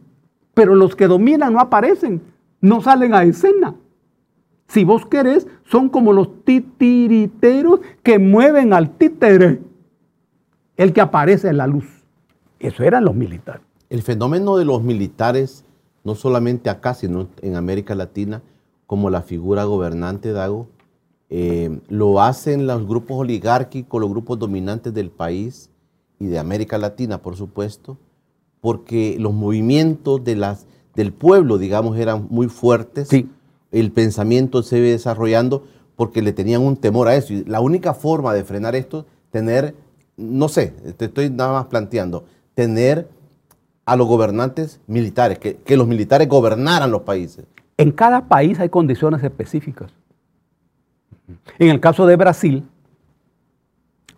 [0.54, 2.22] Pero los que dominan no aparecen,
[2.60, 3.74] no salen a escena.
[4.70, 9.60] Si vos querés, son como los titiriteros que mueven al títere,
[10.76, 11.86] el que aparece en la luz.
[12.60, 13.62] Eso eran los militares.
[13.88, 15.64] El fenómeno de los militares,
[16.04, 18.42] no solamente acá, sino en América Latina,
[18.86, 20.68] como la figura gobernante, Dago,
[21.30, 25.68] eh, lo hacen los grupos oligárquicos, los grupos dominantes del país
[26.20, 27.98] y de América Latina, por supuesto,
[28.60, 33.08] porque los movimientos de las, del pueblo, digamos, eran muy fuertes.
[33.08, 33.28] Sí.
[33.72, 35.64] El pensamiento se iba desarrollando
[35.96, 37.32] porque le tenían un temor a eso.
[37.32, 39.74] Y la única forma de frenar esto, tener,
[40.16, 43.08] no sé, te estoy nada más planteando, tener
[43.84, 47.44] a los gobernantes militares, que, que los militares gobernaran los países.
[47.76, 49.90] En cada país hay condiciones específicas.
[51.58, 52.64] En el caso de Brasil,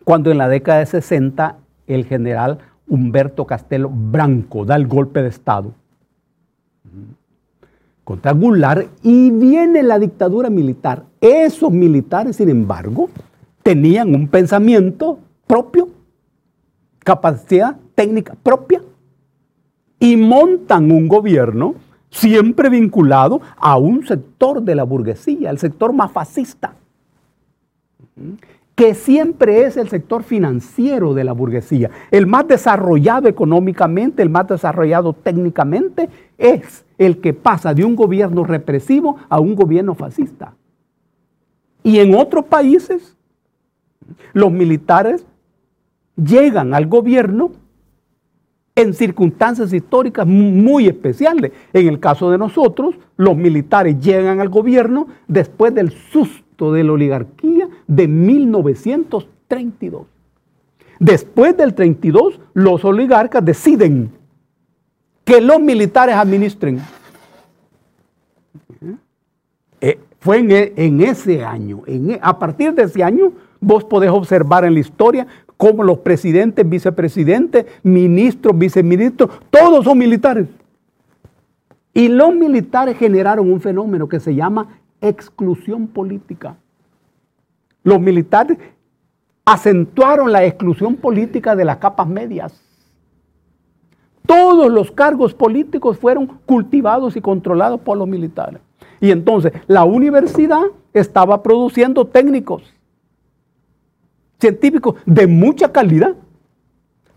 [0.05, 5.29] cuando en la década de 60 el general Humberto Castelo Branco da el golpe de
[5.29, 5.75] Estado
[8.13, 11.05] contra y viene la dictadura militar.
[11.21, 13.09] Esos militares, sin embargo,
[13.63, 15.89] tenían un pensamiento propio,
[16.99, 18.83] capacidad técnica propia
[19.99, 21.75] y montan un gobierno
[22.11, 26.75] siempre vinculado a un sector de la burguesía, el sector más fascista,
[28.83, 31.89] que siempre es el sector financiero de la burguesía.
[32.11, 38.43] El más desarrollado económicamente, el más desarrollado técnicamente, es el que pasa de un gobierno
[38.43, 40.57] represivo a un gobierno fascista.
[41.85, 43.17] Y en otros países,
[44.33, 45.25] los militares
[46.17, 47.53] llegan al gobierno
[48.75, 51.53] en circunstancias históricas muy especiales.
[51.73, 56.91] En el caso de nosotros, los militares llegan al gobierno después del susto de la
[56.91, 60.07] oligarquía de 1932.
[60.99, 64.13] Después del 32, los oligarcas deciden
[65.25, 66.81] que los militares administren.
[69.81, 74.11] Eh, fue en, e, en, ese año, e, a partir de ese año, vos podés
[74.11, 75.27] observar en la historia
[75.57, 80.47] como los presidentes, vicepresidentes, ministros, viceministros, todos son militares.
[81.95, 86.57] Y los militares generaron un fenómeno que se llama exclusión política.
[87.83, 88.59] Los militares
[89.45, 92.53] acentuaron la exclusión política de las capas medias.
[94.27, 98.61] Todos los cargos políticos fueron cultivados y controlados por los militares.
[99.01, 100.63] Y entonces la universidad
[100.93, 102.63] estaba produciendo técnicos,
[104.39, 106.15] científicos de mucha calidad.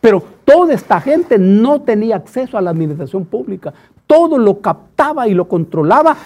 [0.02, 3.74] Pero toda esta gente no tenía acceso a la administración pública.
[4.08, 6.18] Todo lo captaba y lo controlaba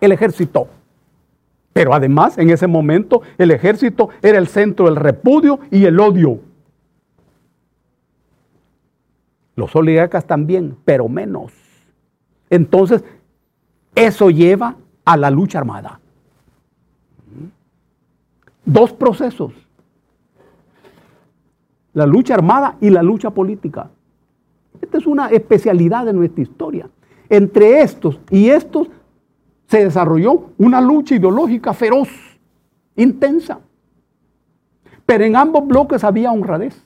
[0.00, 0.68] el ejército.
[1.76, 6.40] Pero además, en ese momento, el ejército era el centro del repudio y el odio.
[9.56, 11.52] Los oligarcas también, pero menos.
[12.48, 13.04] Entonces,
[13.94, 16.00] eso lleva a la lucha armada.
[18.64, 19.52] Dos procesos.
[21.92, 23.90] La lucha armada y la lucha política.
[24.80, 26.88] Esta es una especialidad de nuestra historia.
[27.28, 28.88] Entre estos y estos
[29.66, 32.08] se desarrolló una lucha ideológica feroz,
[32.96, 33.58] intensa.
[35.04, 36.82] Pero en ambos bloques había honradez.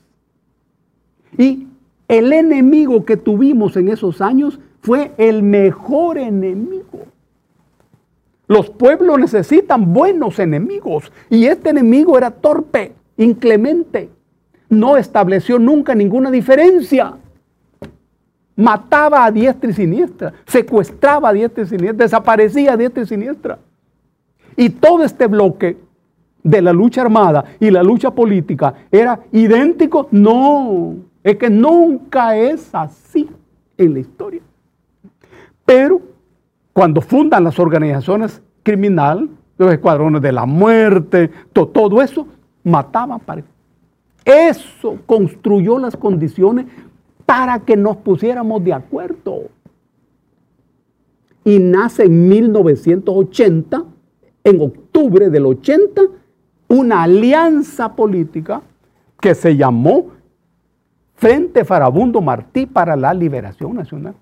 [1.36, 1.66] Y
[2.08, 7.06] el enemigo que tuvimos en esos años fue el mejor enemigo.
[8.46, 14.10] Los pueblos necesitan buenos enemigos y este enemigo era torpe, inclemente.
[14.68, 17.16] No estableció nunca ninguna diferencia.
[18.60, 23.58] Mataba a diestra y siniestra, secuestraba a diestra y siniestra, desaparecía a diestra y siniestra.
[24.56, 25.78] Y todo este bloque
[26.42, 30.08] de la lucha armada y la lucha política era idéntico.
[30.10, 33.28] No, es que nunca es así
[33.76, 34.42] en la historia.
[35.64, 36.00] Pero
[36.72, 42.26] cuando fundan las organizaciones criminales, los escuadrones de la muerte, todo eso,
[42.64, 43.42] mataban para...
[44.24, 46.66] Eso construyó las condiciones
[47.30, 49.42] para que nos pusiéramos de acuerdo.
[51.44, 53.84] Y nace en 1980,
[54.42, 56.02] en octubre del 80,
[56.66, 58.62] una alianza política
[59.20, 60.08] que se llamó
[61.14, 64.16] Frente Farabundo Martí para la Liberación Nacional.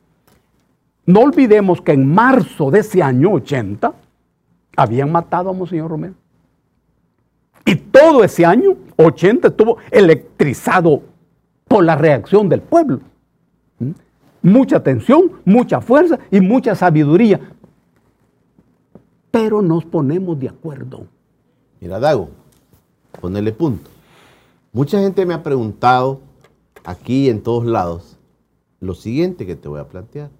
[1.07, 3.91] No olvidemos que en marzo de ese año 80
[4.77, 6.13] habían matado a Monseñor Romero.
[7.65, 11.01] Y todo ese año 80 estuvo electrizado
[11.69, 13.01] por la reacción del pueblo.
[13.79, 13.91] ¿Mm?
[14.43, 17.41] Mucha tensión, mucha fuerza y mucha sabiduría.
[19.31, 21.07] Pero nos ponemos de acuerdo.
[21.81, 22.31] Mira, Dago,
[23.21, 23.91] ponerle punto.
[24.73, 26.21] Mucha gente me ha preguntado
[26.85, 28.17] aquí en todos lados,
[28.81, 30.31] lo siguiente que te voy a plantear.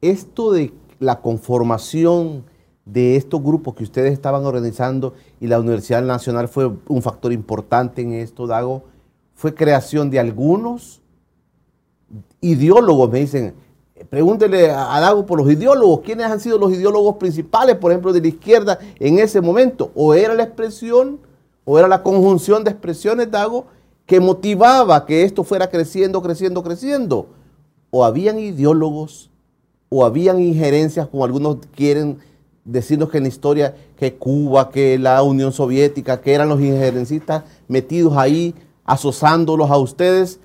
[0.00, 2.44] Esto de la conformación
[2.84, 8.02] de estos grupos que ustedes estaban organizando y la Universidad Nacional fue un factor importante
[8.02, 8.84] en esto, Dago,
[9.40, 11.00] fue creación de algunos
[12.42, 13.54] ideólogos, me dicen,
[14.10, 18.20] pregúntele a Dago por los ideólogos, quiénes han sido los ideólogos principales, por ejemplo, de
[18.20, 21.20] la izquierda en ese momento, o era la expresión,
[21.64, 23.64] o era la conjunción de expresiones, Dago,
[24.04, 27.26] que motivaba que esto fuera creciendo, creciendo, creciendo.
[27.90, 29.30] O habían ideólogos,
[29.88, 32.18] o habían injerencias, como algunos quieren
[32.66, 37.44] decirnos que en la historia, que Cuba, que la Unión Soviética, que eran los injerencistas
[37.68, 40.40] metidos ahí, asosándolos a ustedes.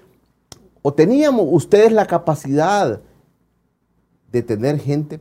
[0.81, 3.01] ¿O teníamos ustedes la capacidad
[4.31, 5.19] de tener gente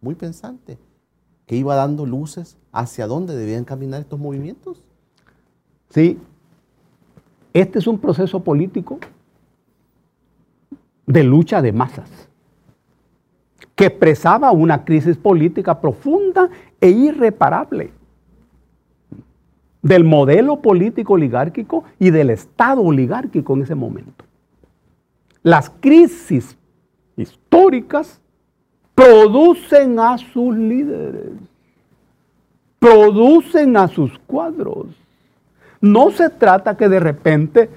[0.00, 0.78] muy pensante
[1.46, 4.82] que iba dando luces hacia dónde debían caminar estos movimientos?
[5.90, 6.18] Sí,
[7.52, 8.98] este es un proceso político
[11.06, 12.10] de lucha de masas
[13.74, 16.48] que expresaba una crisis política profunda
[16.80, 17.92] e irreparable
[19.84, 24.24] del modelo político oligárquico y del Estado oligárquico en ese momento.
[25.44, 26.58] Las crisis
[27.16, 28.20] históricas
[28.96, 31.34] producen a sus líderes,
[32.80, 34.88] producen a sus cuadros
[35.84, 37.68] no se trata que de repente,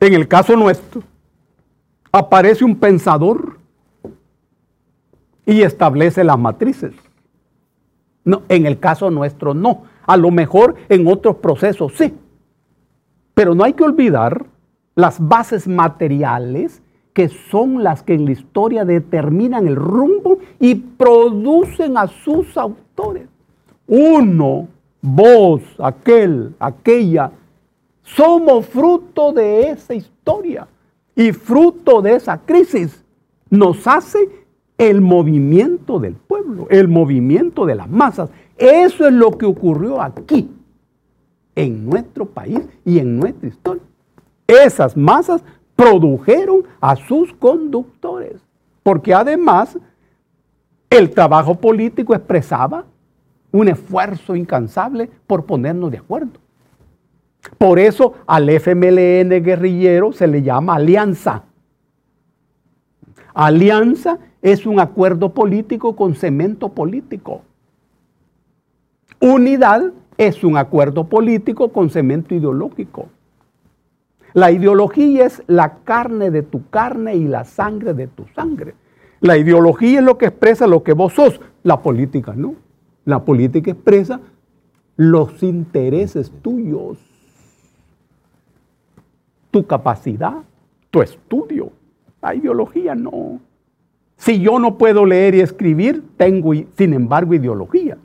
[0.00, 1.02] en el caso nuestro,
[2.10, 3.58] aparece un pensador
[5.44, 6.94] y establece las matrices.
[8.24, 9.82] No, en el caso nuestro no.
[10.06, 12.14] A lo mejor en otros procesos sí.
[13.34, 14.46] Pero no hay que olvidar
[14.94, 16.82] las bases materiales
[17.12, 23.28] que son las que en la historia determinan el rumbo y producen a sus autores.
[23.86, 24.68] Uno
[25.00, 27.30] vos, aquel, aquella,
[28.02, 30.66] somos fruto de esa historia
[31.14, 33.04] y fruto de esa crisis.
[33.50, 34.18] Nos hace
[34.78, 38.30] el movimiento del pueblo, el movimiento de las masas.
[38.56, 40.50] Eso es lo que ocurrió aquí,
[41.54, 43.82] en nuestro país y en nuestra historia.
[44.46, 45.42] Esas masas
[45.76, 48.40] produjeron a sus conductores,
[48.82, 49.76] porque además
[50.90, 52.84] el trabajo político expresaba
[53.50, 56.40] un esfuerzo incansable por ponernos de acuerdo.
[57.58, 61.44] Por eso al FMLN guerrillero se le llama alianza.
[63.34, 67.42] Alianza es un acuerdo político con cemento político.
[69.24, 73.08] Unidad es un acuerdo político con cemento ideológico.
[74.34, 78.74] La ideología es la carne de tu carne y la sangre de tu sangre.
[79.20, 81.40] La ideología es lo que expresa lo que vos sos.
[81.62, 82.54] La política no.
[83.06, 84.20] La política expresa
[84.96, 86.98] los intereses tuyos,
[89.50, 90.42] tu capacidad,
[90.90, 91.72] tu estudio.
[92.20, 93.40] La ideología no.
[94.18, 97.96] Si yo no puedo leer y escribir, tengo, sin embargo, ideología.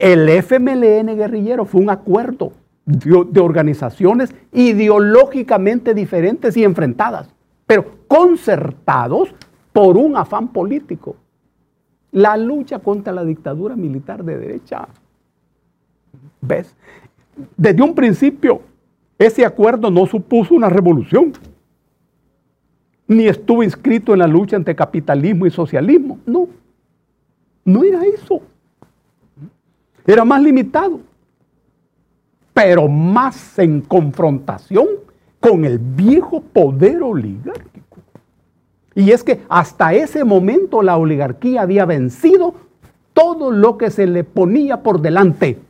[0.00, 2.52] El FMLN guerrillero fue un acuerdo
[2.86, 7.28] de organizaciones ideológicamente diferentes y enfrentadas,
[7.66, 9.34] pero concertados
[9.74, 11.16] por un afán político.
[12.12, 14.88] La lucha contra la dictadura militar de derecha.
[16.40, 16.74] ¿Ves?
[17.58, 18.62] Desde un principio,
[19.18, 21.34] ese acuerdo no supuso una revolución,
[23.06, 26.18] ni estuvo inscrito en la lucha entre capitalismo y socialismo.
[26.24, 26.48] No,
[27.66, 28.40] no era eso.
[30.10, 30.98] Era más limitado,
[32.52, 34.88] pero más en confrontación
[35.38, 37.98] con el viejo poder oligárquico.
[38.96, 42.54] Y es que hasta ese momento la oligarquía había vencido
[43.12, 45.60] todo lo que se le ponía por delante.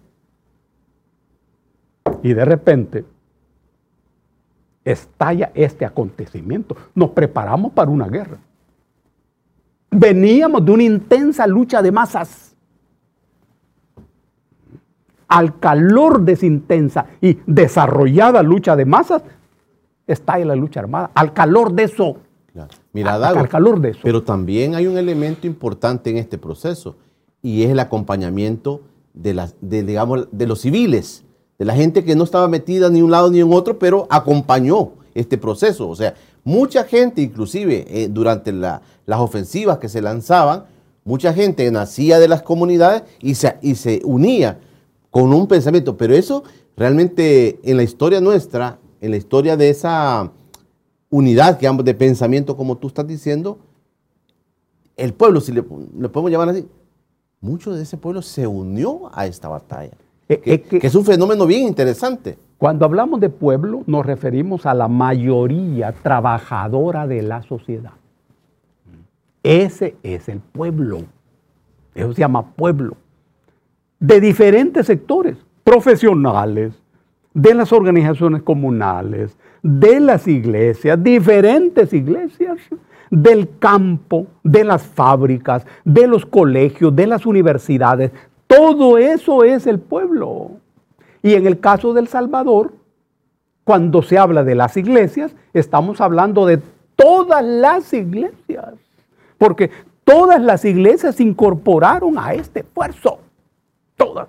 [2.23, 3.05] Y de repente
[4.87, 6.79] estalla este acontecimiento.
[6.95, 8.39] Nos preparamos para una guerra.
[9.91, 12.50] Veníamos de una intensa lucha de masas.
[15.31, 19.23] Al calor de esa intensa y desarrollada lucha de masas,
[20.07, 21.11] estalla la lucha armada.
[21.15, 22.19] Al calor de eso.
[22.93, 24.01] Mira, al calor de eso.
[24.03, 26.97] Pero también hay un elemento importante en este proceso
[27.41, 28.83] y es el acompañamiento
[29.15, 31.25] de, las, digamos, de los civiles
[31.61, 34.93] de la gente que no estaba metida ni un lado ni en otro, pero acompañó
[35.15, 35.91] este proceso.
[35.91, 40.65] O sea, mucha gente, inclusive eh, durante las ofensivas que se lanzaban,
[41.05, 44.59] mucha gente nacía de las comunidades y se, y se unía
[45.11, 45.97] con un pensamiento.
[45.97, 46.45] Pero eso
[46.77, 50.31] realmente en la historia nuestra, en la historia de esa
[51.09, 53.59] unidad que de pensamiento, como tú estás diciendo,
[54.97, 55.65] el pueblo, si le,
[55.99, 56.69] le podemos llamar así,
[57.41, 59.93] mucho de ese pueblo se unió a esta batalla.
[60.29, 62.39] Que, es un fenómeno bien interesante.
[62.57, 67.93] Cuando hablamos de pueblo, nos referimos a la mayoría trabajadora de la sociedad.
[69.43, 70.99] Ese es el pueblo.
[71.95, 72.97] Eso se llama pueblo.
[74.01, 76.75] De diferentes sectores, profesionales,
[77.33, 82.59] de las organizaciones comunales, de las iglesias, diferentes iglesias,
[83.11, 88.11] del campo, de las fábricas, de los colegios, de las universidades,
[88.47, 90.53] todo eso es el pueblo.
[91.23, 92.73] Y en el caso del Salvador,
[93.65, 96.61] cuando se habla de las iglesias, estamos hablando de
[96.97, 98.75] todas las iglesias.
[99.39, 99.71] Porque
[100.05, 103.21] todas las iglesias se incorporaron a este esfuerzo.
[104.01, 104.29] Todas.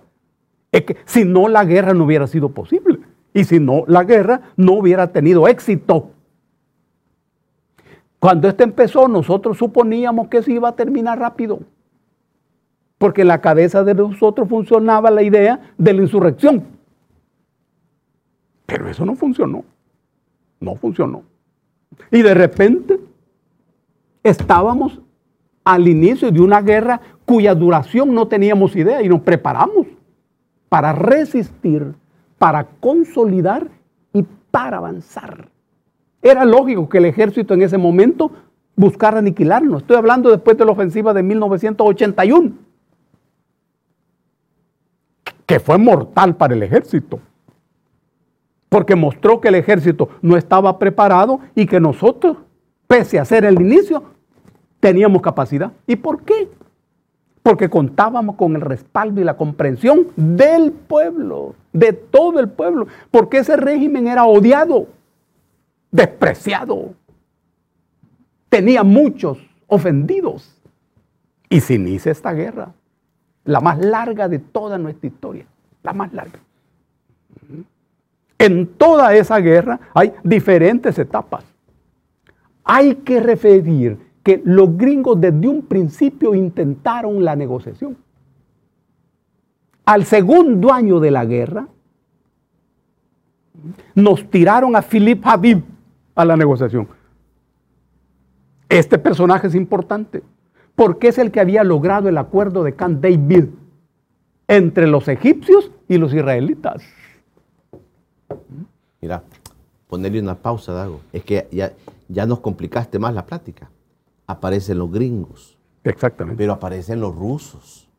[0.70, 3.00] Es que si no, la guerra no hubiera sido posible.
[3.34, 6.12] Y si no, la guerra no hubiera tenido éxito.
[8.20, 11.62] Cuando esto empezó, nosotros suponíamos que se iba a terminar rápido
[12.98, 16.64] porque en la cabeza de nosotros funcionaba la idea de la insurrección.
[18.68, 19.66] Pero eso no funcionó.
[20.60, 21.24] No funcionó.
[22.12, 23.00] Y de repente
[24.22, 25.02] estábamos
[25.64, 27.02] al inicio de una guerra
[27.32, 29.88] cuya duración no teníamos idea y nos preparamos
[30.68, 31.94] para resistir,
[32.38, 33.70] para consolidar
[34.12, 35.48] y para avanzar.
[36.22, 38.32] Era lógico que el ejército en ese momento
[38.76, 39.84] buscara aniquilarnos.
[39.84, 42.52] Estoy hablando después de la ofensiva de 1981
[45.46, 47.22] que fue mortal para el ejército.
[48.68, 52.36] Porque mostró que el ejército no estaba preparado y que nosotros,
[52.88, 54.04] pese a ser el inicio,
[54.82, 55.72] teníamos capacidad.
[55.88, 56.50] ¿Y por qué?
[57.44, 62.88] Porque contábamos con el respaldo y la comprensión del pueblo, de todo el pueblo.
[63.10, 64.88] Porque ese régimen era odiado,
[65.92, 66.94] despreciado.
[68.50, 70.62] Tenía muchos ofendidos.
[71.50, 72.74] Y se inicia esta guerra
[73.44, 75.46] la más larga de toda nuestra historia,
[75.84, 76.40] la más larga.
[78.38, 81.44] En toda esa guerra hay diferentes etapas.
[82.64, 87.98] Hay que referir que los gringos desde un principio intentaron la negociación.
[89.86, 91.68] Al segundo año de la guerra,
[93.96, 95.64] nos tiraron a Philip Habib
[96.16, 96.88] a la negociación.
[98.70, 100.24] Este personaje es importante
[100.76, 103.46] porque es el que había logrado el acuerdo de Camp David
[104.48, 106.84] entre los egipcios y los israelitas.
[109.02, 109.24] Mira,
[109.88, 111.02] ponerle una pausa, Dago.
[111.12, 111.74] Es que ya,
[112.08, 113.70] ya nos complicaste más la plática.
[114.32, 116.38] Aparecen los gringos, Exactamente.
[116.38, 117.90] pero aparecen los rusos,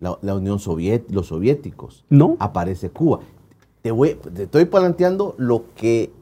[0.00, 2.04] la, la Unión Soviética, los soviéticos.
[2.10, 2.36] No.
[2.40, 3.20] Aparece Cuba.
[3.80, 6.12] Te, voy- te estoy planteando lo que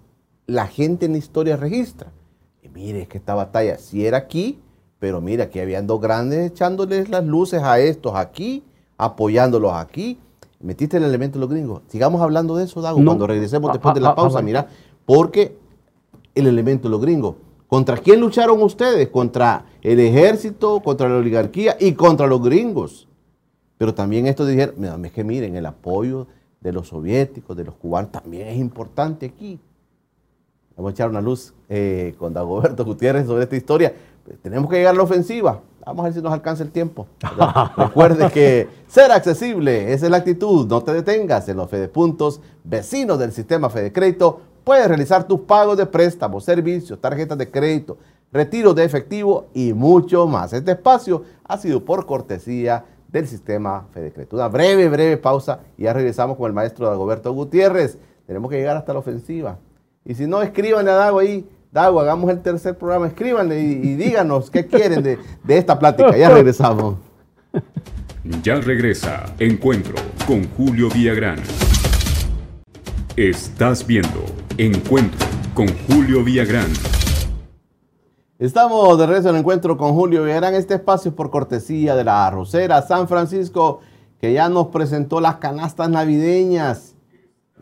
[0.46, 2.12] la gente en la historia registra.
[2.62, 4.60] Y mire, es que esta batalla sí era aquí,
[4.98, 8.62] pero mira, aquí habían dos grandes echándoles las luces a estos aquí,
[8.98, 10.18] apoyándolos aquí.
[10.60, 11.82] Metiste el elemento de los gringos.
[11.88, 13.06] Sigamos hablando de eso, Dago, No.
[13.12, 14.68] cuando regresemos Ah, después de ah, la ah, pausa, mira,
[15.06, 15.56] porque
[16.34, 17.34] el elemento de los gringos.
[17.70, 19.08] ¿Contra quién lucharon ustedes?
[19.10, 23.06] Contra el ejército, contra la oligarquía y contra los gringos.
[23.78, 26.26] Pero también esto dijeron, es que miren, el apoyo
[26.60, 29.60] de los soviéticos, de los cubanos, también es importante aquí.
[30.76, 33.94] Vamos a echar una luz eh, con Dagoberto Gutiérrez sobre esta historia.
[34.24, 35.60] Pues, tenemos que llegar a la ofensiva.
[35.86, 37.06] Vamos a ver si nos alcanza el tiempo.
[37.76, 40.66] Recuerde que ser accesible, esa es la actitud.
[40.66, 44.40] No te detengas en los Fede Puntos, vecinos del sistema Fede Crédito.
[44.70, 47.98] Puedes realizar tus pagos de préstamos, servicios, tarjetas de crédito,
[48.32, 50.52] retiros de efectivo y mucho más.
[50.52, 54.36] Este espacio ha sido por cortesía del sistema Fede Crédito.
[54.36, 57.98] Una breve, breve pausa y ya regresamos con el maestro Dagoberto Gutiérrez.
[58.28, 59.58] Tenemos que llegar hasta la ofensiva.
[60.04, 61.44] Y si no, escríbanle a Dago ahí.
[61.72, 63.08] Dago, hagamos el tercer programa.
[63.08, 66.16] Escríbanle y, y díganos qué quieren de, de esta plática.
[66.16, 66.94] Ya regresamos.
[68.44, 69.96] Ya regresa Encuentro
[70.28, 71.40] con Julio Villagrán.
[73.16, 74.24] Estás viendo
[74.56, 76.68] Encuentro con Julio Villagrán.
[78.38, 80.54] Estamos de regreso en encuentro con Julio Villarán.
[80.54, 83.80] Este espacio es por cortesía de la arrocera San Francisco,
[84.20, 86.94] que ya nos presentó las canastas navideñas.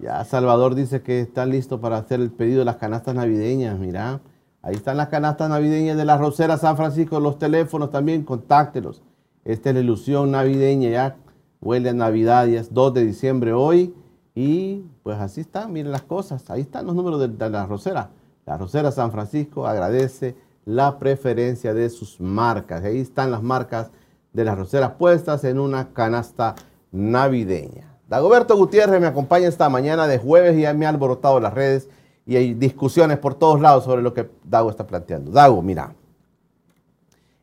[0.03, 3.79] Ya Salvador dice que está listo para hacer el pedido de las canastas navideñas.
[3.79, 4.21] Mira,
[4.61, 7.21] ahí están las canastas navideñas de la arrocera San Francisco.
[7.21, 9.03] Los teléfonos también, contáctelos.
[9.47, 11.17] Esta es la ilusión navideña, ya
[11.63, 13.95] huele a Navidad, ya es 2 de diciembre hoy.
[14.41, 16.49] Y pues así están, miren las cosas.
[16.49, 18.11] Ahí están los números de, la arrocera.
[18.47, 22.85] La arrocera San Francisco agradece la preferencia de sus marcas.
[22.85, 23.91] Ahí están las marcas
[24.33, 26.55] de las arroceras puestas en una canasta
[26.93, 27.93] navideña.
[28.09, 31.89] Dagoberto Gutiérrez me acompaña esta mañana de jueves y ya me ha alborotado las redes
[32.25, 35.33] y hay discusiones por todos lados sobre lo que Dago está planteando.
[35.33, 35.97] Dago, mira,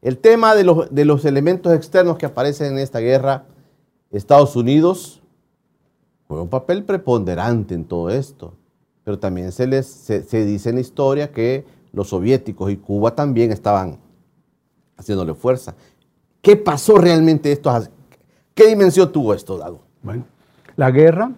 [0.01, 3.43] el tema de los, de los elementos externos que aparecen en esta guerra,
[4.11, 5.21] Estados Unidos
[6.27, 8.53] juega un papel preponderante en todo esto,
[9.03, 13.15] pero también se, les, se, se dice en la historia que los soviéticos y Cuba
[13.15, 13.97] también estaban
[14.97, 15.75] haciéndole fuerza.
[16.41, 17.71] ¿Qué pasó realmente esto?
[18.53, 19.81] ¿Qué dimensión tuvo esto, Dago?
[20.03, 20.25] Bueno,
[20.75, 21.31] la guerra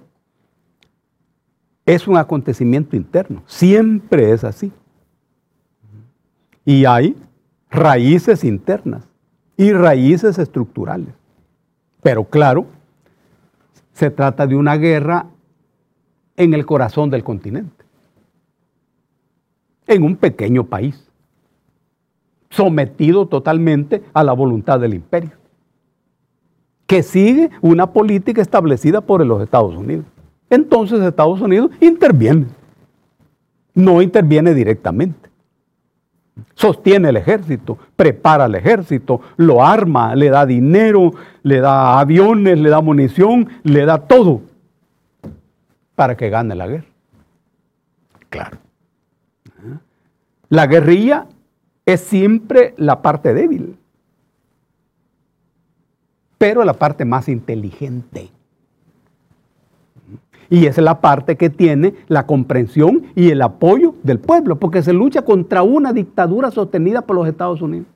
[1.85, 4.71] es un acontecimiento interno, siempre es así.
[6.65, 7.15] Y hay
[7.69, 9.05] raíces internas
[9.55, 11.13] y raíces estructurales.
[12.01, 12.65] Pero claro,
[13.97, 15.25] se trata de una guerra
[16.35, 17.83] en el corazón del continente,
[19.87, 21.09] en un pequeño país,
[22.51, 25.31] sometido totalmente a la voluntad del imperio
[26.85, 30.05] que sigue una política establecida por los Estados Unidos.
[30.51, 32.45] Entonces Estados Unidos interviene,
[33.73, 35.26] no interviene directamente.
[36.55, 41.13] Sostiene el ejército, prepara el ejército, lo arma, le da dinero,
[41.43, 44.41] le da aviones, le da munición, le da todo
[45.95, 46.85] para que gane la guerra.
[48.29, 48.57] Claro.
[50.49, 51.25] La guerrilla
[51.85, 53.77] es siempre la parte débil
[56.37, 58.29] pero la parte más inteligente.
[60.49, 64.93] Y es la parte que tiene la comprensión y el apoyo del pueblo, porque se
[64.93, 67.87] lucha contra una dictadura sostenida por los Estados Unidos.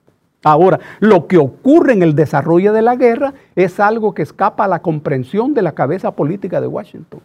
[0.43, 4.68] Ahora, lo que ocurre en el desarrollo de la guerra es algo que escapa a
[4.68, 7.22] la comprensión de la cabeza política de Washington.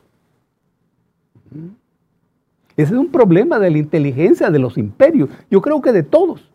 [2.77, 6.51] Ese es un problema de la inteligencia de los imperios, yo creo que de todos.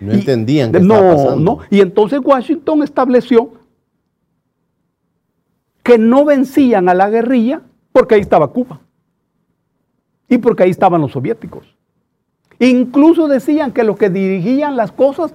[0.00, 1.36] No entendían qué no, estaba pasando.
[1.38, 3.50] No, y entonces Washington estableció
[5.90, 8.78] que no vencían a la guerrilla porque ahí estaba Cuba
[10.28, 11.66] y porque ahí estaban los soviéticos.
[12.60, 15.34] Incluso decían que los que dirigían las cosas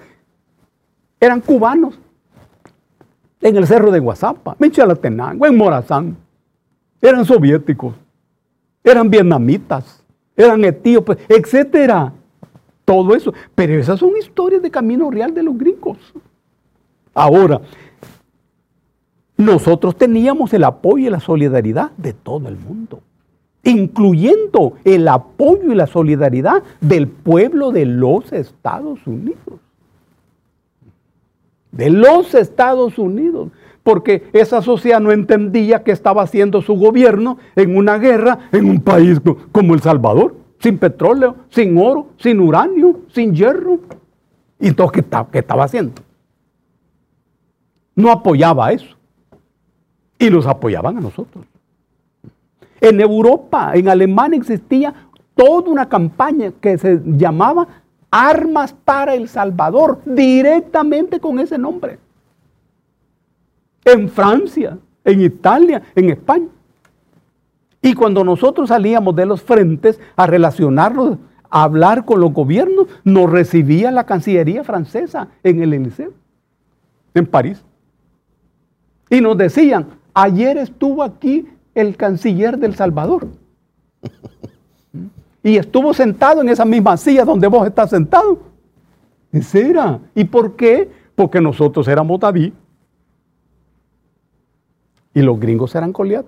[1.19, 1.99] eran cubanos
[3.41, 6.15] en el cerro de Guasapa, en Chalatenango, en Morazán.
[7.01, 7.93] Eran soviéticos,
[8.81, 10.05] eran vietnamitas,
[10.37, 12.13] eran etíopes, etcétera
[12.85, 13.33] todo eso.
[13.55, 15.97] Pero esas son historias de camino real de los gringos.
[17.13, 17.59] Ahora,
[19.37, 23.01] nosotros teníamos el apoyo y la solidaridad de todo el mundo,
[23.63, 29.59] incluyendo el apoyo y la solidaridad del pueblo de los Estados Unidos.
[31.71, 33.49] De los Estados Unidos.
[33.83, 38.81] porque esa sociedad no entendía que estaba haciendo su gobierno en una guerra en un
[38.81, 39.21] país
[39.51, 43.79] como El Salvador, sin petróleo, sin oro, sin uranio, sin hierro.
[44.59, 46.01] ¿Y entonces qué, estaba haciendo?
[47.95, 48.95] No apoyaba eso.
[50.17, 51.45] Y nos apoyaban a nosotros.
[52.79, 54.93] En Europa, en Alemania existía
[55.35, 57.67] toda una campaña que se llamaba
[58.09, 61.99] Armas para El Salvador, directamente con ese nombre.
[63.83, 66.47] En Francia, en Italia, en España.
[67.81, 73.29] Y cuando nosotros salíamos de los frentes a relacionarnos, a hablar con los gobiernos, nos
[73.29, 76.11] recibía la Cancillería francesa en el Eliseo,
[77.13, 77.63] en París.
[79.09, 83.27] Y nos decían, ayer estuvo aquí el canciller del Salvador.
[85.43, 88.39] Y estuvo sentado en esa misma silla donde vos estás sentado.
[89.31, 89.99] Ese era.
[90.15, 90.89] ¿Y por qué?
[91.13, 92.51] Porque nosotros éramos David.
[95.13, 96.25] Y los gringos eran Goliat.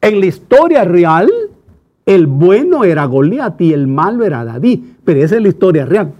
[0.00, 1.30] En la historia real,
[2.06, 4.80] el bueno era Goliat y el malo era David.
[5.04, 6.12] Pero esa es la historia real.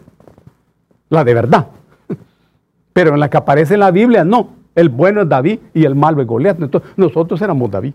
[1.08, 1.68] La de verdad.
[2.92, 4.55] Pero en la que aparece en la Biblia, no.
[4.76, 6.60] El bueno es David y el malo es Goliat.
[6.60, 7.94] Entonces, nosotros éramos David.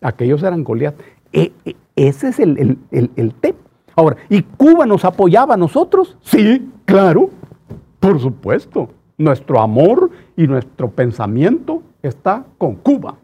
[0.00, 0.94] Aquellos eran Goliat.
[1.30, 3.58] E, e, ese es el, el, tema.
[3.94, 6.16] Ahora, ¿y Cuba nos apoyaba a nosotros?
[6.22, 7.28] Sí, claro.
[8.00, 8.88] Por supuesto.
[9.18, 13.16] Nuestro amor y nuestro pensamiento está con Cuba.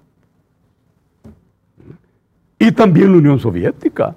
[2.59, 4.15] Y también la Unión Soviética.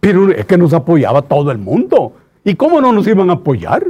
[0.00, 2.12] Pero es que nos apoyaba todo el mundo.
[2.44, 3.86] ¿Y cómo no nos iban a apoyar?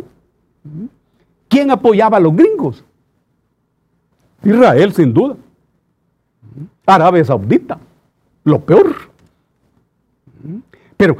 [1.48, 2.84] ¿Quién apoyaba a los gringos?
[4.42, 5.36] Israel, sin duda.
[6.86, 7.78] Arabia Saudita.
[8.44, 8.94] Lo peor.
[10.96, 11.16] Pero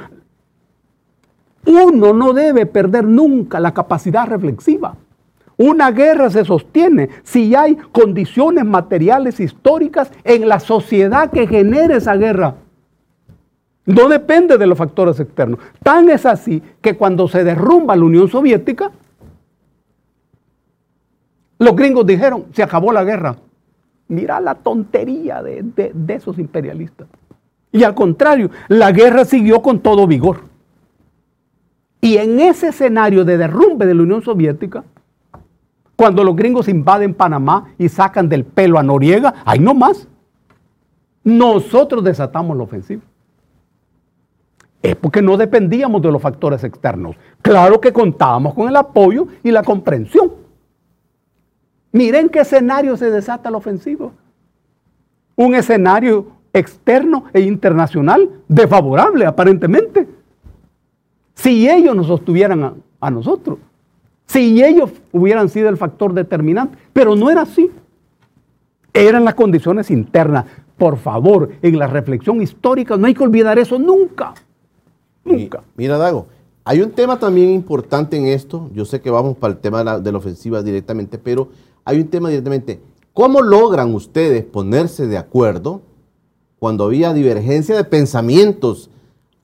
[1.66, 4.96] uno no debe perder nunca la capacidad reflexiva.
[5.58, 12.14] Una guerra se sostiene si hay condiciones materiales históricas en la sociedad que genere esa
[12.14, 12.54] guerra.
[13.86, 15.60] No depende de los factores externos.
[15.82, 18.90] Tan es así que cuando se derrumba la Unión Soviética,
[21.58, 23.36] los gringos dijeron, se acabó la guerra.
[24.08, 27.08] Mira la tontería de, de esos imperialistas.
[27.72, 30.40] Y al contrario, la guerra siguió con todo vigor.
[32.00, 34.84] Y en ese escenario de derrumbe de la Unión Soviética,
[35.96, 40.06] cuando los gringos invaden Panamá y sacan del pelo a Noriega, ahí no más.
[41.24, 43.02] Nosotros desatamos la ofensiva.
[44.82, 47.16] Es porque no dependíamos de los factores externos.
[47.42, 50.45] Claro que contábamos con el apoyo y la comprensión.
[51.96, 54.10] Miren qué escenario se desata la ofensiva.
[55.34, 60.08] Un escenario externo e internacional desfavorable, aparentemente.
[61.34, 63.58] Si ellos nos sostuvieran a nosotros
[64.26, 67.70] si ellos hubieran sido el factor determinante, pero no era así.
[68.92, 70.46] Eran las condiciones internas.
[70.76, 74.34] Por favor, en la reflexión histórica no hay que olvidar eso nunca.
[75.24, 75.62] Nunca.
[75.76, 76.26] Mira, Dago,
[76.64, 78.68] hay un tema también importante en esto.
[78.74, 81.48] Yo sé que vamos para el tema de la, de la ofensiva directamente, pero
[81.86, 82.80] hay un tema directamente.
[83.14, 85.80] ¿Cómo logran ustedes ponerse de acuerdo
[86.58, 88.90] cuando había divergencia de pensamientos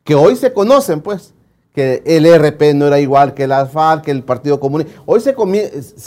[0.05, 1.33] que hoy se conocen, pues?
[1.73, 4.93] que el RP no era igual que la FARC, que el Partido Comunista.
[5.07, 5.35] Hoy se,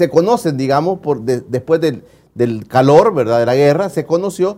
[0.09, 3.39] conocen, digamos, por después del, calor ¿verdad?
[3.39, 4.57] de la guerra, se conoció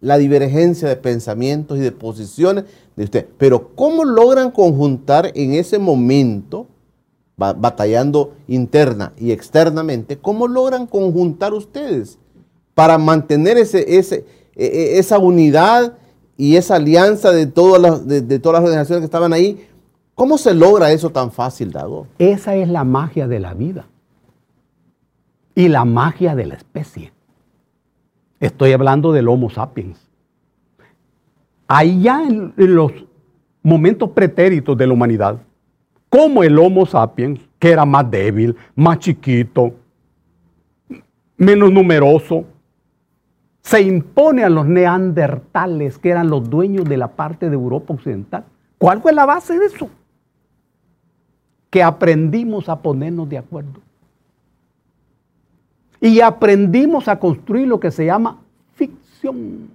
[0.00, 2.64] la divergencia de pensamientos y de posiciones
[2.96, 3.26] de usted.
[3.38, 6.66] Pero ¿cómo logran conjuntar en ese momento,
[7.38, 12.18] batallando interna y externamente, cómo logran conjuntar ustedes
[12.74, 14.26] para mantener ese, e,
[14.56, 15.94] e, esa unidad
[16.36, 19.68] y esa alianza de todas las, de todas las organizaciones que estaban ahí
[20.18, 22.08] ¿Cómo se logra eso tan fácil, Dago?
[22.18, 23.86] Esa es la magia de la vida
[25.54, 27.12] y la magia de la especie.
[28.40, 29.96] Estoy hablando del Homo sapiens.
[31.68, 32.90] Allá en, en los
[33.62, 35.38] momentos pretéritos de la humanidad,
[36.08, 39.72] como el Homo sapiens, que era más débil, más chiquito,
[41.36, 42.44] menos numeroso,
[43.62, 48.44] se impone a los neandertales, que eran los dueños de la parte de Europa Occidental.
[48.78, 49.90] ¿Cuál fue la base de eso?
[51.70, 53.80] que aprendimos a ponernos de acuerdo.
[56.00, 58.38] Y aprendimos a construir lo que se llama
[58.74, 59.68] ficción.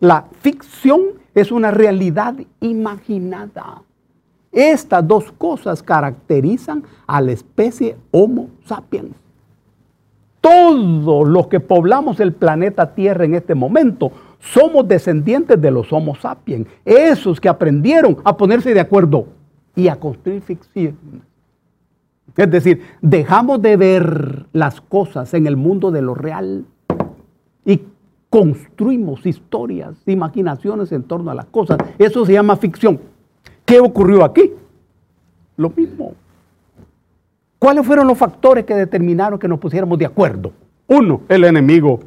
[0.00, 1.00] La ficción
[1.34, 3.82] es una realidad imaginada.
[4.54, 9.16] Estas dos cosas caracterizan a la especie Homo sapiens.
[10.40, 16.14] Todos los que poblamos el planeta Tierra en este momento somos descendientes de los Homo
[16.14, 19.26] sapiens, esos que aprendieron a ponerse de acuerdo
[19.74, 20.96] y a construir ficción.
[22.36, 26.64] Es decir, dejamos de ver las cosas en el mundo de lo real
[27.64, 27.80] y
[28.30, 31.78] construimos historias, imaginaciones en torno a las cosas.
[31.98, 33.13] Eso se llama ficción.
[33.64, 34.52] ¿Qué ocurrió aquí?
[35.56, 36.14] Lo mismo.
[37.58, 40.52] ¿Cuáles fueron los factores que determinaron que nos pusiéramos de acuerdo?
[40.86, 42.00] Uno, el enemigo.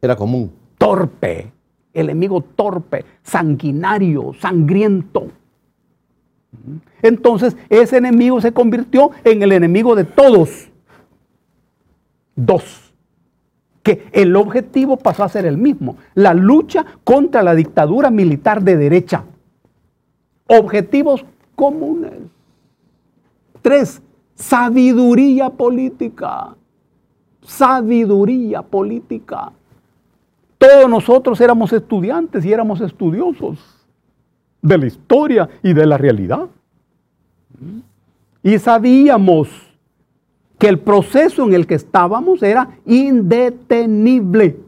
[0.00, 0.52] Era común.
[0.78, 1.52] Torpe.
[1.92, 5.28] El enemigo torpe, sanguinario, sangriento.
[7.02, 10.70] Entonces, ese enemigo se convirtió en el enemigo de todos.
[12.34, 12.94] Dos,
[13.82, 18.76] que el objetivo pasó a ser el mismo, la lucha contra la dictadura militar de
[18.76, 19.24] derecha.
[20.58, 21.24] Objetivos
[21.54, 22.12] comunes.
[23.62, 24.02] Tres,
[24.34, 26.54] sabiduría política.
[27.42, 29.52] Sabiduría política.
[30.58, 33.58] Todos nosotros éramos estudiantes y éramos estudiosos
[34.60, 36.48] de la historia y de la realidad.
[38.42, 39.48] Y sabíamos
[40.58, 44.60] que el proceso en el que estábamos era indetenible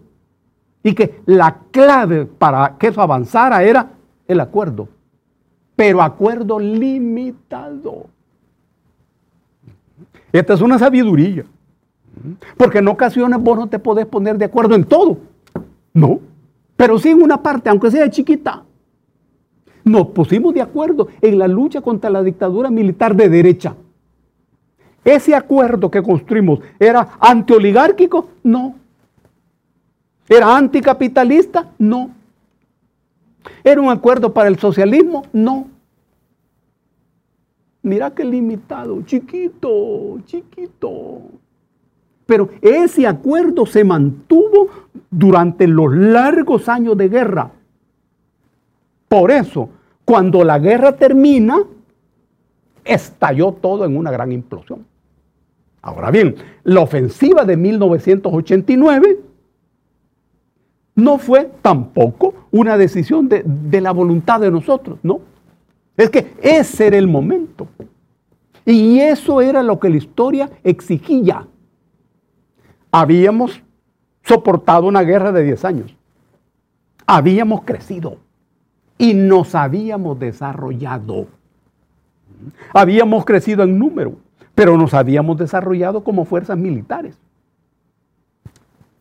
[0.82, 3.90] y que la clave para que eso avanzara era
[4.26, 4.88] el acuerdo,
[5.76, 8.06] pero acuerdo limitado.
[10.32, 11.44] Esta es una sabiduría,
[12.56, 15.18] porque en ocasiones vos no te podés poner de acuerdo en todo,
[15.92, 16.20] no,
[16.76, 18.64] pero sí en una parte, aunque sea chiquita
[19.84, 23.74] nos pusimos de acuerdo en la lucha contra la dictadura militar de derecha.
[25.04, 28.30] ¿Ese acuerdo que construimos era antioligárquico?
[28.42, 28.74] No.
[30.26, 31.70] ¿Era anticapitalista?
[31.78, 32.10] No.
[33.62, 35.24] ¿Era un acuerdo para el socialismo?
[35.32, 35.68] No.
[37.82, 41.22] Mira qué limitado, chiquito, chiquito.
[42.26, 44.68] Pero ese acuerdo se mantuvo
[45.10, 47.50] durante los largos años de guerra.
[49.08, 49.68] Por eso,
[50.04, 51.58] cuando la guerra termina,
[52.84, 54.86] estalló todo en una gran implosión.
[55.82, 59.20] Ahora bien, la ofensiva de 1989
[60.94, 65.20] no fue tampoco una decisión de, de, la voluntad de nosotros, no.
[65.96, 67.68] Es que ese era el momento.
[68.64, 71.46] Y eso era lo que la historia exigía.
[72.90, 73.62] Habíamos
[74.22, 75.96] soportado una guerra de 10 años.
[77.06, 78.18] Habíamos crecido
[78.96, 81.26] y nos habíamos desarrollado.
[82.72, 84.14] Habíamos crecido en número,
[84.54, 87.18] pero nos habíamos desarrollado como fuerzas militares.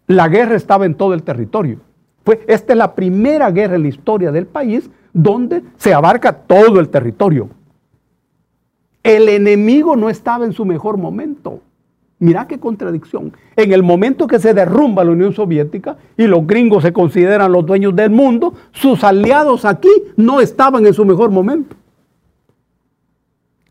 [0.07, 1.79] La guerra estaba en todo el territorio.
[2.25, 6.79] Fue, esta es la primera guerra en la historia del país donde se abarca todo
[6.79, 7.49] el territorio.
[9.03, 11.59] El enemigo no estaba en su mejor momento.
[12.19, 13.33] Mira qué contradicción.
[13.57, 17.65] En el momento que se derrumba la Unión Soviética y los gringos se consideran los
[17.65, 21.75] dueños del mundo, sus aliados aquí no estaban en su mejor momento.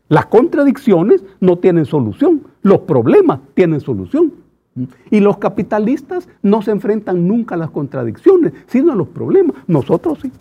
[0.07, 4.42] Las contradicciones no tienen solución, los problemas tienen solución.
[5.11, 9.55] Y los capitalistas no se enfrentan nunca a las contradicciones, sino a los problemas.
[9.67, 10.31] Nosotros sí.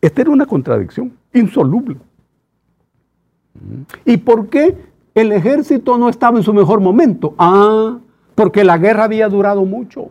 [0.00, 1.96] Esta era una contradicción insoluble.
[4.04, 4.76] ¿Y por qué
[5.14, 7.34] el ejército no estaba en su mejor momento.
[7.38, 7.98] Ah,
[8.34, 10.10] porque la guerra había durado mucho.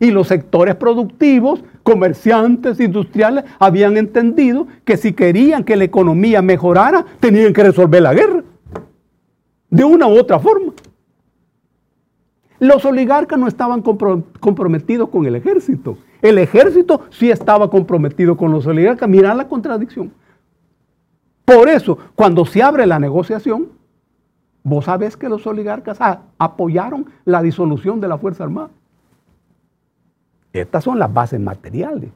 [0.00, 7.04] Y los sectores productivos, comerciantes, industriales, habían entendido que si querían que la economía mejorara,
[7.20, 8.42] tenían que resolver la guerra.
[9.68, 10.72] De una u otra forma.
[12.60, 15.98] Los oligarcas no estaban comprometidos con el ejército.
[16.20, 19.08] El ejército sí estaba comprometido con los oligarcas.
[19.08, 20.10] Mirá la contradicción.
[21.44, 23.68] Por eso, cuando se abre la negociación,
[24.64, 25.98] vos sabés que los oligarcas
[26.36, 28.70] apoyaron la disolución de la Fuerza Armada.
[30.52, 32.10] Estas son las bases materiales.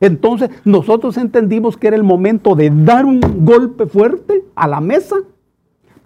[0.00, 5.16] Entonces, nosotros entendimos que era el momento de dar un golpe fuerte a la mesa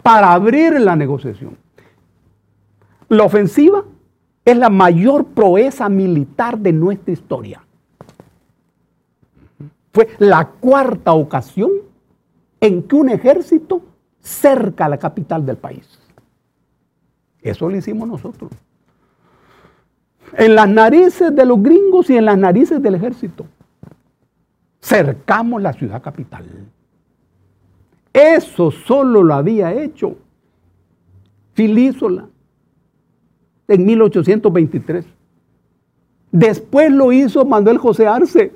[0.02, 1.56] para abrir la negociación.
[3.08, 3.84] La ofensiva
[4.44, 7.62] es la mayor proeza militar de nuestra historia.
[9.92, 11.70] Fue la cuarta ocasión
[12.60, 13.82] en que un ejército
[14.20, 15.98] cerca la capital del país.
[17.40, 18.50] Eso lo hicimos nosotros.
[20.36, 23.46] En las narices de los gringos y en las narices del ejército.
[24.80, 26.44] Cercamos la ciudad capital.
[28.12, 30.16] Eso solo lo había hecho
[31.54, 32.28] Filísola
[33.68, 35.04] en 1823.
[36.32, 38.52] Después lo hizo Manuel José Arce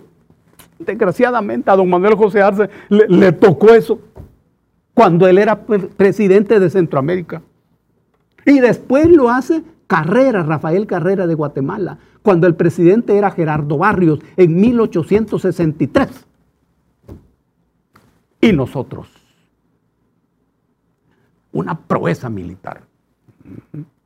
[0.84, 4.00] Desgraciadamente a don Manuel José Arce le, tocó eso
[4.94, 7.42] cuando él era presidente de Centroamérica.
[8.44, 14.20] Y después lo hace Carrera, Rafael Carrera de Guatemala, cuando el presidente era Gerardo Barrios
[14.36, 16.08] en 1863.
[18.40, 19.08] Y nosotros.
[21.52, 22.82] una proeza militar.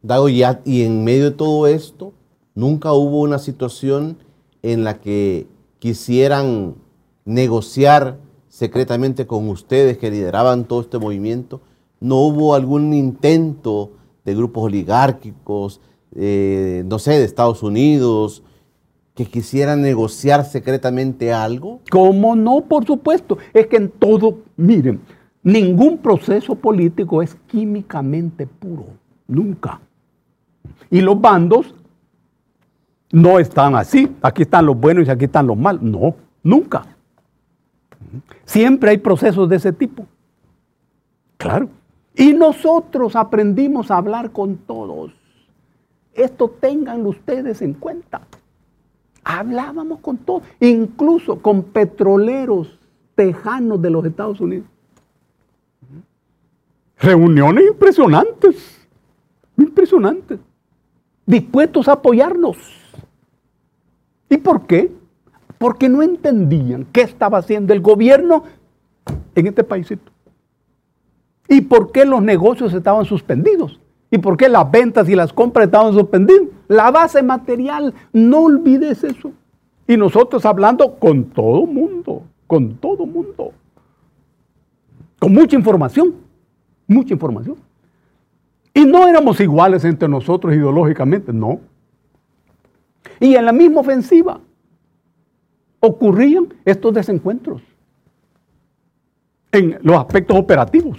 [0.06, 2.12] Dago, ya, y en medio de todo esto,
[2.54, 4.18] nunca hubo una situación
[4.62, 5.48] en la que
[5.80, 6.76] quisieran
[7.24, 11.60] negociar secretamente con ustedes que lideraban todo este movimiento.
[11.98, 13.90] No hubo algún intento
[14.24, 15.80] de grupos oligárquicos,
[16.14, 18.44] eh, no sé, de Estados Unidos,
[19.14, 21.80] que quisieran negociar secretamente algo.
[21.90, 22.60] ¿Cómo no?
[22.60, 23.38] Por supuesto.
[23.52, 25.00] Es que en todo, miren,
[25.42, 28.86] ningún proceso político es químicamente puro.
[29.26, 29.80] Nunca.
[30.90, 31.74] Y los bandos
[33.12, 34.14] no están así.
[34.22, 35.82] Aquí están los buenos y aquí están los malos.
[35.82, 36.84] No, nunca.
[38.44, 40.06] Siempre hay procesos de ese tipo.
[41.36, 41.68] Claro.
[42.14, 45.12] Y nosotros aprendimos a hablar con todos.
[46.14, 48.22] Esto tengan ustedes en cuenta.
[49.22, 52.78] Hablábamos con todos, incluso con petroleros
[53.14, 54.66] tejanos de los Estados Unidos.
[56.98, 58.88] Reuniones impresionantes,
[59.58, 60.38] impresionantes,
[61.26, 62.56] dispuestos a apoyarnos.
[64.28, 64.92] ¿Y por qué?
[65.58, 68.44] Porque no entendían qué estaba haciendo el gobierno
[69.34, 70.12] en este paísito.
[71.48, 73.80] ¿Y por qué los negocios estaban suspendidos?
[74.10, 76.48] ¿Y por qué las ventas y las compras estaban suspendidas?
[76.68, 79.32] La base material, no olvides eso.
[79.86, 83.52] Y nosotros hablando con todo mundo, con todo mundo.
[85.18, 86.14] Con mucha información,
[86.86, 87.56] mucha información.
[88.76, 91.60] Y no éramos iguales entre nosotros ideológicamente, no.
[93.18, 94.38] Y en la misma ofensiva
[95.80, 97.62] ocurrían estos desencuentros
[99.50, 100.98] en los aspectos operativos.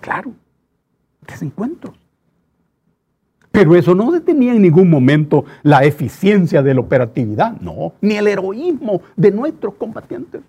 [0.00, 0.30] Claro,
[1.26, 1.96] desencuentros.
[3.50, 8.28] Pero eso no detenía en ningún momento la eficiencia de la operatividad, no, ni el
[8.28, 10.42] heroísmo de nuestros combatientes,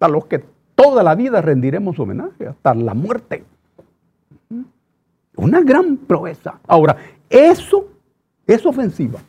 [0.00, 0.42] a los que
[0.74, 3.44] toda la vida rendiremos homenaje, hasta la muerte.
[5.36, 6.60] Una gran proeza.
[6.66, 6.96] Ahora,
[7.28, 7.88] eso,
[8.46, 9.20] esa ofensiva,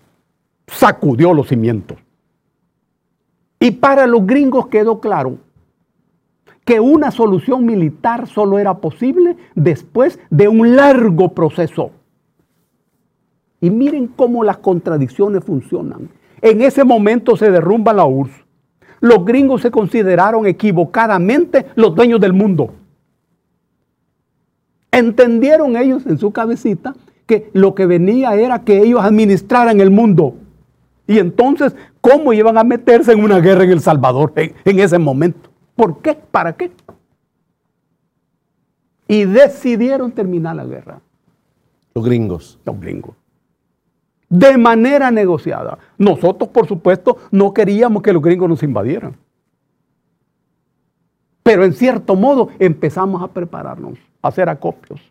[0.67, 1.97] sacudió los cimientos.
[3.59, 5.37] Y para los gringos quedó claro
[6.65, 11.91] que una solución militar solo era posible después de un largo proceso
[13.61, 16.09] y miren cómo las contradicciones funcionan.
[16.41, 18.33] En ese momento se derrumba la URSS.
[18.99, 22.73] Los gringos se consideraron equivocadamente los dueños del mundo.
[24.91, 30.35] Entendieron ellos en su cabecita que lo que venía era que ellos administraran el mundo.
[31.07, 34.97] Y entonces, ¿cómo iban a meterse en una guerra en El Salvador en, en ese
[34.97, 35.49] momento?
[35.75, 36.15] ¿Por qué?
[36.15, 36.71] ¿Para qué?
[39.07, 41.01] Y decidieron terminar la guerra.
[41.93, 42.59] Los gringos.
[42.65, 43.15] Los gringos
[44.31, 45.77] de manera negociada.
[45.97, 49.17] Nosotros, por supuesto, no queríamos que los gringos nos invadieran.
[51.43, 55.01] Pero en cierto modo empezamos a prepararnos, a hacer acopios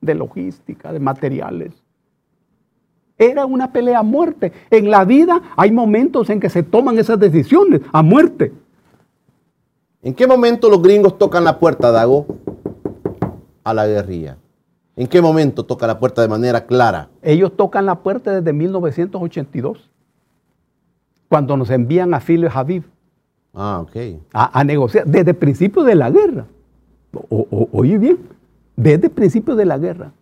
[0.00, 1.72] de logística, de materiales.
[3.18, 4.52] Era una pelea a muerte.
[4.70, 8.52] En la vida hay momentos en que se toman esas decisiones a muerte.
[10.02, 12.26] ¿En qué momento los gringos tocan la puerta, Dago,
[13.64, 14.36] a la guerrilla?
[14.94, 17.08] ¿En qué momento toca la puerta de manera clara?
[17.22, 19.90] Ellos tocan la puerta desde 1982,
[21.28, 22.84] cuando nos envían a Philip Habib.
[23.58, 24.20] Ah, ok.
[24.34, 26.44] A, negociar, desde el principio de la guerra.
[27.30, 28.18] oye bien,
[28.76, 30.12] desde el principio de la guerra.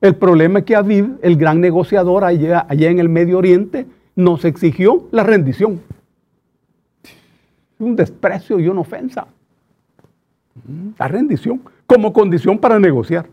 [0.00, 3.86] El problema es que Aviv, el gran negociador allá, allá en el Medio Oriente,
[4.16, 5.80] nos exigió la rendición.
[7.78, 9.28] Un desprecio y una ofensa.
[10.98, 13.28] La rendición como condición para negociar.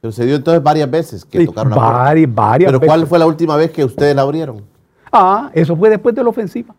[0.00, 3.26] Pero se dio entonces varias veces que tocaron la varias, Varias ¿Pero cuál fue la
[3.26, 4.71] última vez que ustedes la abrieron?
[5.12, 6.74] Ah, eso fue después de la ofensiva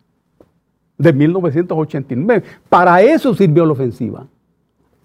[0.98, 2.44] de 1989.
[2.68, 4.26] Para eso sirvió la ofensiva.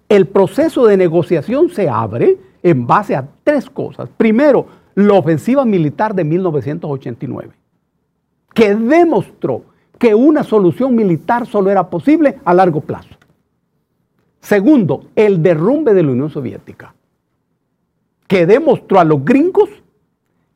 [0.08, 4.10] El proceso de negociación se abre en base a tres cosas.
[4.18, 4.66] Primero,
[4.96, 7.54] la ofensiva militar de 1989,
[8.54, 9.64] que demostró
[9.98, 13.16] que una solución militar solo era posible a largo plazo.
[14.40, 16.94] Segundo, el derrumbe de la Unión Soviética,
[18.28, 19.70] que demostró a los gringos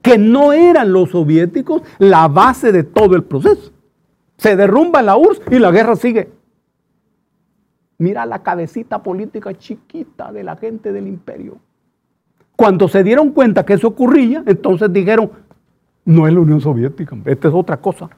[0.03, 3.71] que no eran los soviéticos la base de todo el proceso.
[4.37, 6.29] Se derrumba la URSS y la guerra sigue.
[7.97, 11.57] Mira la cabecita política chiquita de la gente del imperio.
[12.57, 15.31] Cuando se dieron cuenta que eso ocurría, entonces dijeron,
[16.03, 18.09] no es la Unión Soviética, esta es otra cosa.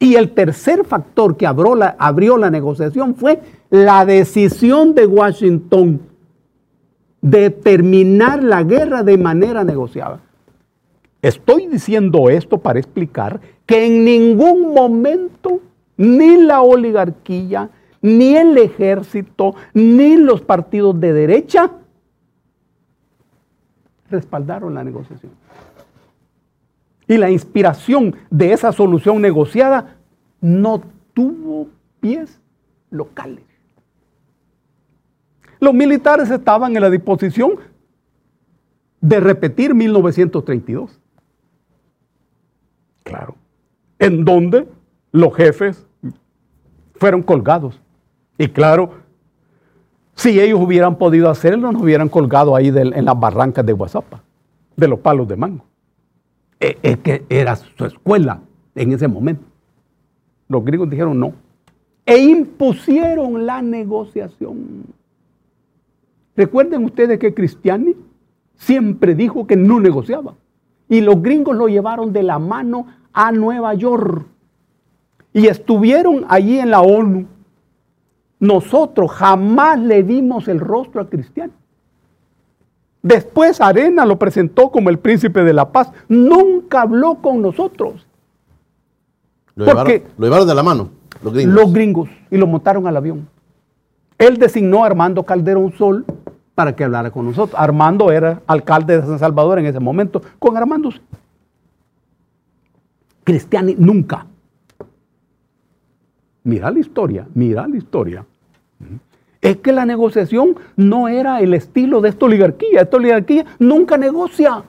[0.00, 3.40] Y el tercer factor que abrió la, abrió la negociación fue
[3.70, 6.00] la decisión de Washington
[7.20, 10.20] de terminar la guerra de manera negociada.
[11.22, 15.60] Estoy diciendo esto para explicar que en ningún momento
[15.96, 21.70] ni la oligarquía, ni el ejército, ni los partidos de derecha
[24.10, 25.32] respaldaron la negociación.
[27.06, 29.96] Y la inspiración de esa solución negociada
[30.40, 31.68] no tuvo
[32.00, 32.40] pies
[32.90, 33.44] locales.
[35.60, 37.56] Los militares estaban en la disposición
[39.00, 40.99] de repetir 1932.
[43.10, 43.34] Claro.
[43.98, 44.66] En donde
[45.12, 45.86] los jefes
[46.94, 47.80] fueron colgados.
[48.38, 48.92] Y claro,
[50.14, 54.22] si ellos hubieran podido hacerlo, nos hubieran colgado ahí en las barrancas de Guasapa,
[54.76, 55.64] de los palos de mango.
[56.60, 58.40] E, es que era su escuela
[58.74, 59.44] en ese momento.
[60.48, 61.32] Los gringos dijeron no.
[62.04, 64.84] E impusieron la negociación.
[66.36, 67.94] Recuerden ustedes que Cristiani
[68.56, 70.34] siempre dijo que no negociaba.
[70.88, 74.26] Y los gringos lo llevaron de la mano a Nueva York.
[75.32, 77.26] Y estuvieron allí en la ONU.
[78.38, 81.52] Nosotros jamás le dimos el rostro a Cristiani.
[83.02, 85.90] Después Arena lo presentó como el príncipe de la paz.
[86.08, 88.06] Nunca habló con nosotros.
[89.54, 90.90] Lo, llevaron, lo llevaron de la mano,
[91.22, 91.54] los gringos.
[91.54, 92.10] Los gringos.
[92.30, 93.28] Y lo montaron al avión.
[94.18, 96.04] Él designó a Armando Calderón Sol
[96.54, 97.58] para que hablara con nosotros.
[97.58, 100.20] Armando era alcalde de San Salvador en ese momento.
[100.38, 100.90] Con Armando
[103.24, 104.26] Cristiani nunca.
[106.44, 108.26] Mira la historia, mira la historia.
[109.40, 112.82] Es que la negociación no era el estilo de esta oligarquía.
[112.82, 114.64] Esta oligarquía nunca negocia.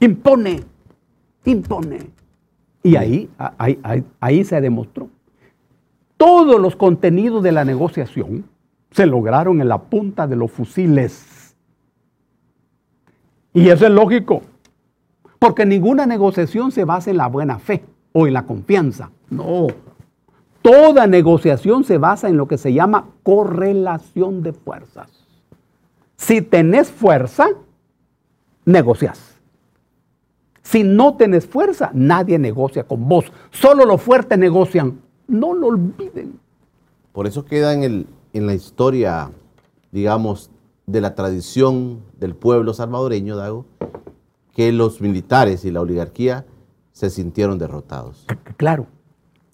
[0.00, 0.62] Impone,
[1.44, 2.10] impone.
[2.82, 5.08] Y ahí, ahí, ahí, ahí se demostró.
[6.16, 8.44] Todos los contenidos de la negociación
[8.90, 11.54] se lograron en la punta de los fusiles.
[13.52, 14.42] Y eso es lógico,
[15.38, 19.10] porque ninguna negociación se basa en la buena fe o en la confianza.
[19.30, 19.66] No.
[20.62, 25.08] Toda negociación se basa en lo que se llama correlación de fuerzas.
[26.16, 27.48] Si tenés fuerza,
[28.64, 29.36] negocias.
[30.62, 33.26] Si no tenés fuerza, nadie negocia con vos.
[33.50, 35.00] Solo los fuertes negocian.
[35.28, 36.40] No lo olviden.
[37.12, 39.30] Por eso queda en el, en la historia,
[39.92, 40.50] digamos,
[40.86, 43.66] de la tradición del pueblo salvadoreño, Dago,
[44.56, 46.46] que los militares y la oligarquía
[46.90, 48.24] se sintieron derrotados.
[48.56, 48.86] Claro.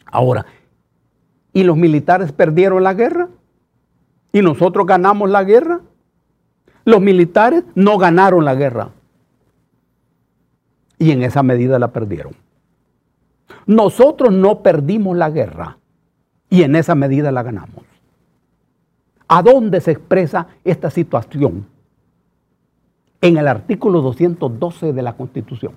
[0.07, 0.47] Ahora,
[1.53, 3.29] ¿y los militares perdieron la guerra?
[4.33, 5.81] ¿Y nosotros ganamos la guerra?
[6.85, 8.91] Los militares no ganaron la guerra.
[11.01, 12.37] Y en esa medida la perdieron.
[13.67, 15.79] Nosotros no perdimos la guerra.
[16.49, 17.85] Y en esa medida la ganamos.
[19.27, 21.67] ¿A dónde se expresa esta situación?
[23.23, 25.73] En el artículo 212 de la Constitución.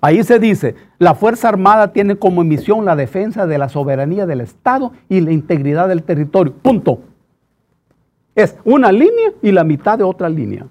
[0.00, 4.40] Ahí se dice, la Fuerza Armada tiene como misión la defensa de la soberanía del
[4.40, 6.52] Estado y la integridad del territorio.
[6.52, 7.00] Punto.
[8.34, 10.66] Es una línea y la mitad de otra línea.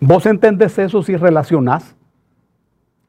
[0.00, 1.94] Vos entendés eso si relacionás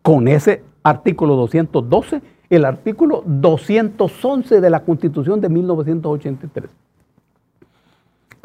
[0.01, 6.69] con ese artículo 212 el artículo 211 de la Constitución de 1983.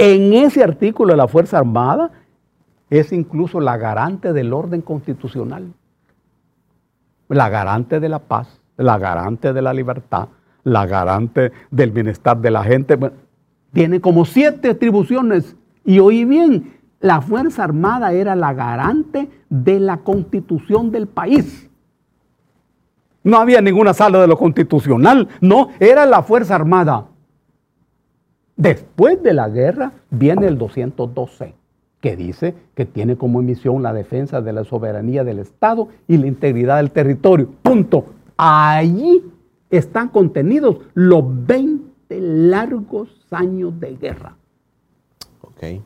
[0.02, 2.10] En ese artículo la Fuerza Armada
[2.88, 5.74] es incluso la garante del orden constitucional,
[7.28, 10.28] la garante de la paz, la garante de la libertad,
[10.64, 12.98] la garante del bienestar de la gente.
[13.74, 19.98] tiene como siete atribuciones y oí bien, la Fuerza Armada era la garante de la
[19.98, 21.68] constitución del país.
[23.22, 27.04] No había ninguna sala de lo constitucional, no, era la Fuerza Armada.
[28.60, 31.54] Después de la guerra viene el 212,
[31.98, 36.26] que dice que tiene como misión la defensa de la soberanía del Estado y la
[36.26, 37.48] integridad del territorio.
[37.62, 38.04] Punto.
[38.36, 39.24] Allí
[39.70, 44.36] están contenidos los 20 largos años de guerra.
[45.40, 45.80] Ok.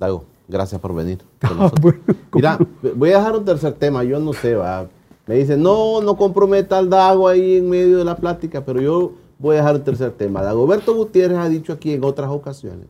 [0.00, 1.18] Dago, gracias por venir.
[2.34, 2.58] Mira,
[2.96, 4.02] voy a dejar un tercer tema.
[4.02, 4.88] Yo no sé, va
[5.28, 9.12] me dicen, no, no comprometa al Dago ahí en medio de la plática, pero yo
[9.40, 10.42] voy a dejar el tercer tema.
[10.42, 12.86] Dagoberto Gutiérrez ha dicho aquí en otras ocasiones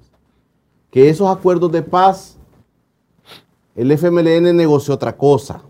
[0.90, 2.36] que esos acuerdos de paz,
[3.76, 5.62] el FMLN negoció otra cosa.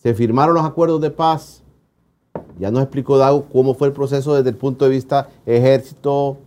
[0.00, 1.62] Se firmaron los acuerdos de paz.
[2.58, 6.38] Ya nos explicó Dago cómo fue el proceso desde el punto de vista ejército,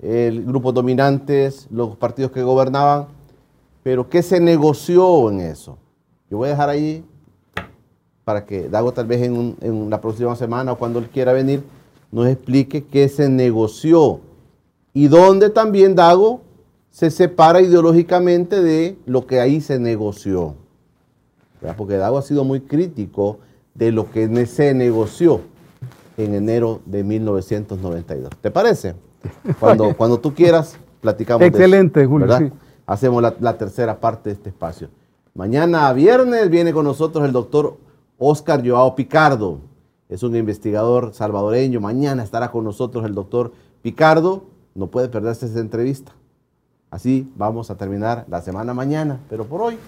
[0.00, 3.06] el grupos dominantes, los partidos que gobernaban.
[3.84, 5.78] Pero ¿qué se negoció en eso?
[6.28, 7.04] Yo voy a dejar ahí
[8.24, 11.62] para que Dago tal vez en, la próxima semana o cuando él quiera venir
[12.12, 14.20] nos explique qué se negoció
[14.94, 16.42] y dónde también Dago
[16.90, 20.54] se separa ideológicamente de lo que ahí se negoció.
[21.76, 23.38] Porque Dago ha sido muy crítico
[23.74, 25.40] de lo que se negoció.
[26.18, 28.30] en enero de 1992.
[28.40, 28.94] ¿Te parece?
[29.58, 31.40] Cuando, cuando tú quieras, platicamos.
[31.40, 32.48] de eso, Excelente, Julio, ¿verdad?
[32.48, 32.52] sí.
[32.84, 34.88] Hacemos la, la tercera parte de este espacio.
[35.34, 37.78] Mañana viernes viene con nosotros el doctor
[38.18, 39.60] Oscar Joao Picardo.
[40.12, 41.80] Es un investigador salvadoreño.
[41.80, 44.44] Mañana estará con nosotros el doctor Picardo.
[44.74, 46.12] No puede perderse esa entrevista.
[46.90, 49.20] Así vamos a terminar la semana mañana.
[49.30, 49.78] Pero por hoy,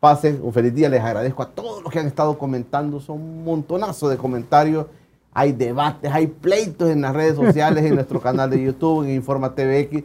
[0.00, 0.88] pasen un feliz día.
[0.88, 2.98] Les agradezco a todos los que han estado comentando.
[2.98, 4.86] Son un montonazo de comentarios.
[5.32, 9.54] Hay debates, hay pleitos en las redes sociales, en nuestro canal de YouTube, en Informa
[9.54, 10.02] TVX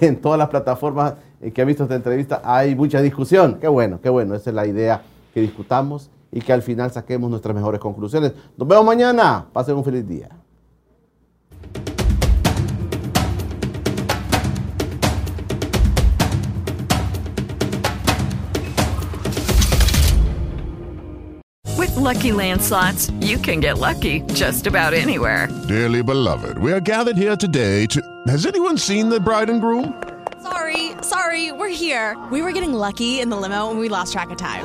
[0.00, 2.42] y en todas las plataformas eh, que han visto esta entrevista.
[2.44, 3.58] Hay mucha discusión.
[3.60, 4.36] Qué bueno, qué bueno.
[4.36, 5.02] Esa es la idea,
[5.34, 8.32] que discutamos y que al final saquemos nuestras mejores conclusiones.
[8.56, 9.46] Nos vemos mañana.
[9.52, 10.28] Pasen un feliz día.
[21.76, 25.48] With Lucky Land slots, you can get lucky just about anywhere.
[25.66, 28.00] Dearly beloved, we are gathered here today to.
[28.28, 29.94] Has anyone seen the bride and groom?
[30.42, 32.16] Sorry, sorry, we're here.
[32.30, 34.64] We were getting lucky in the limo and we lost track of time.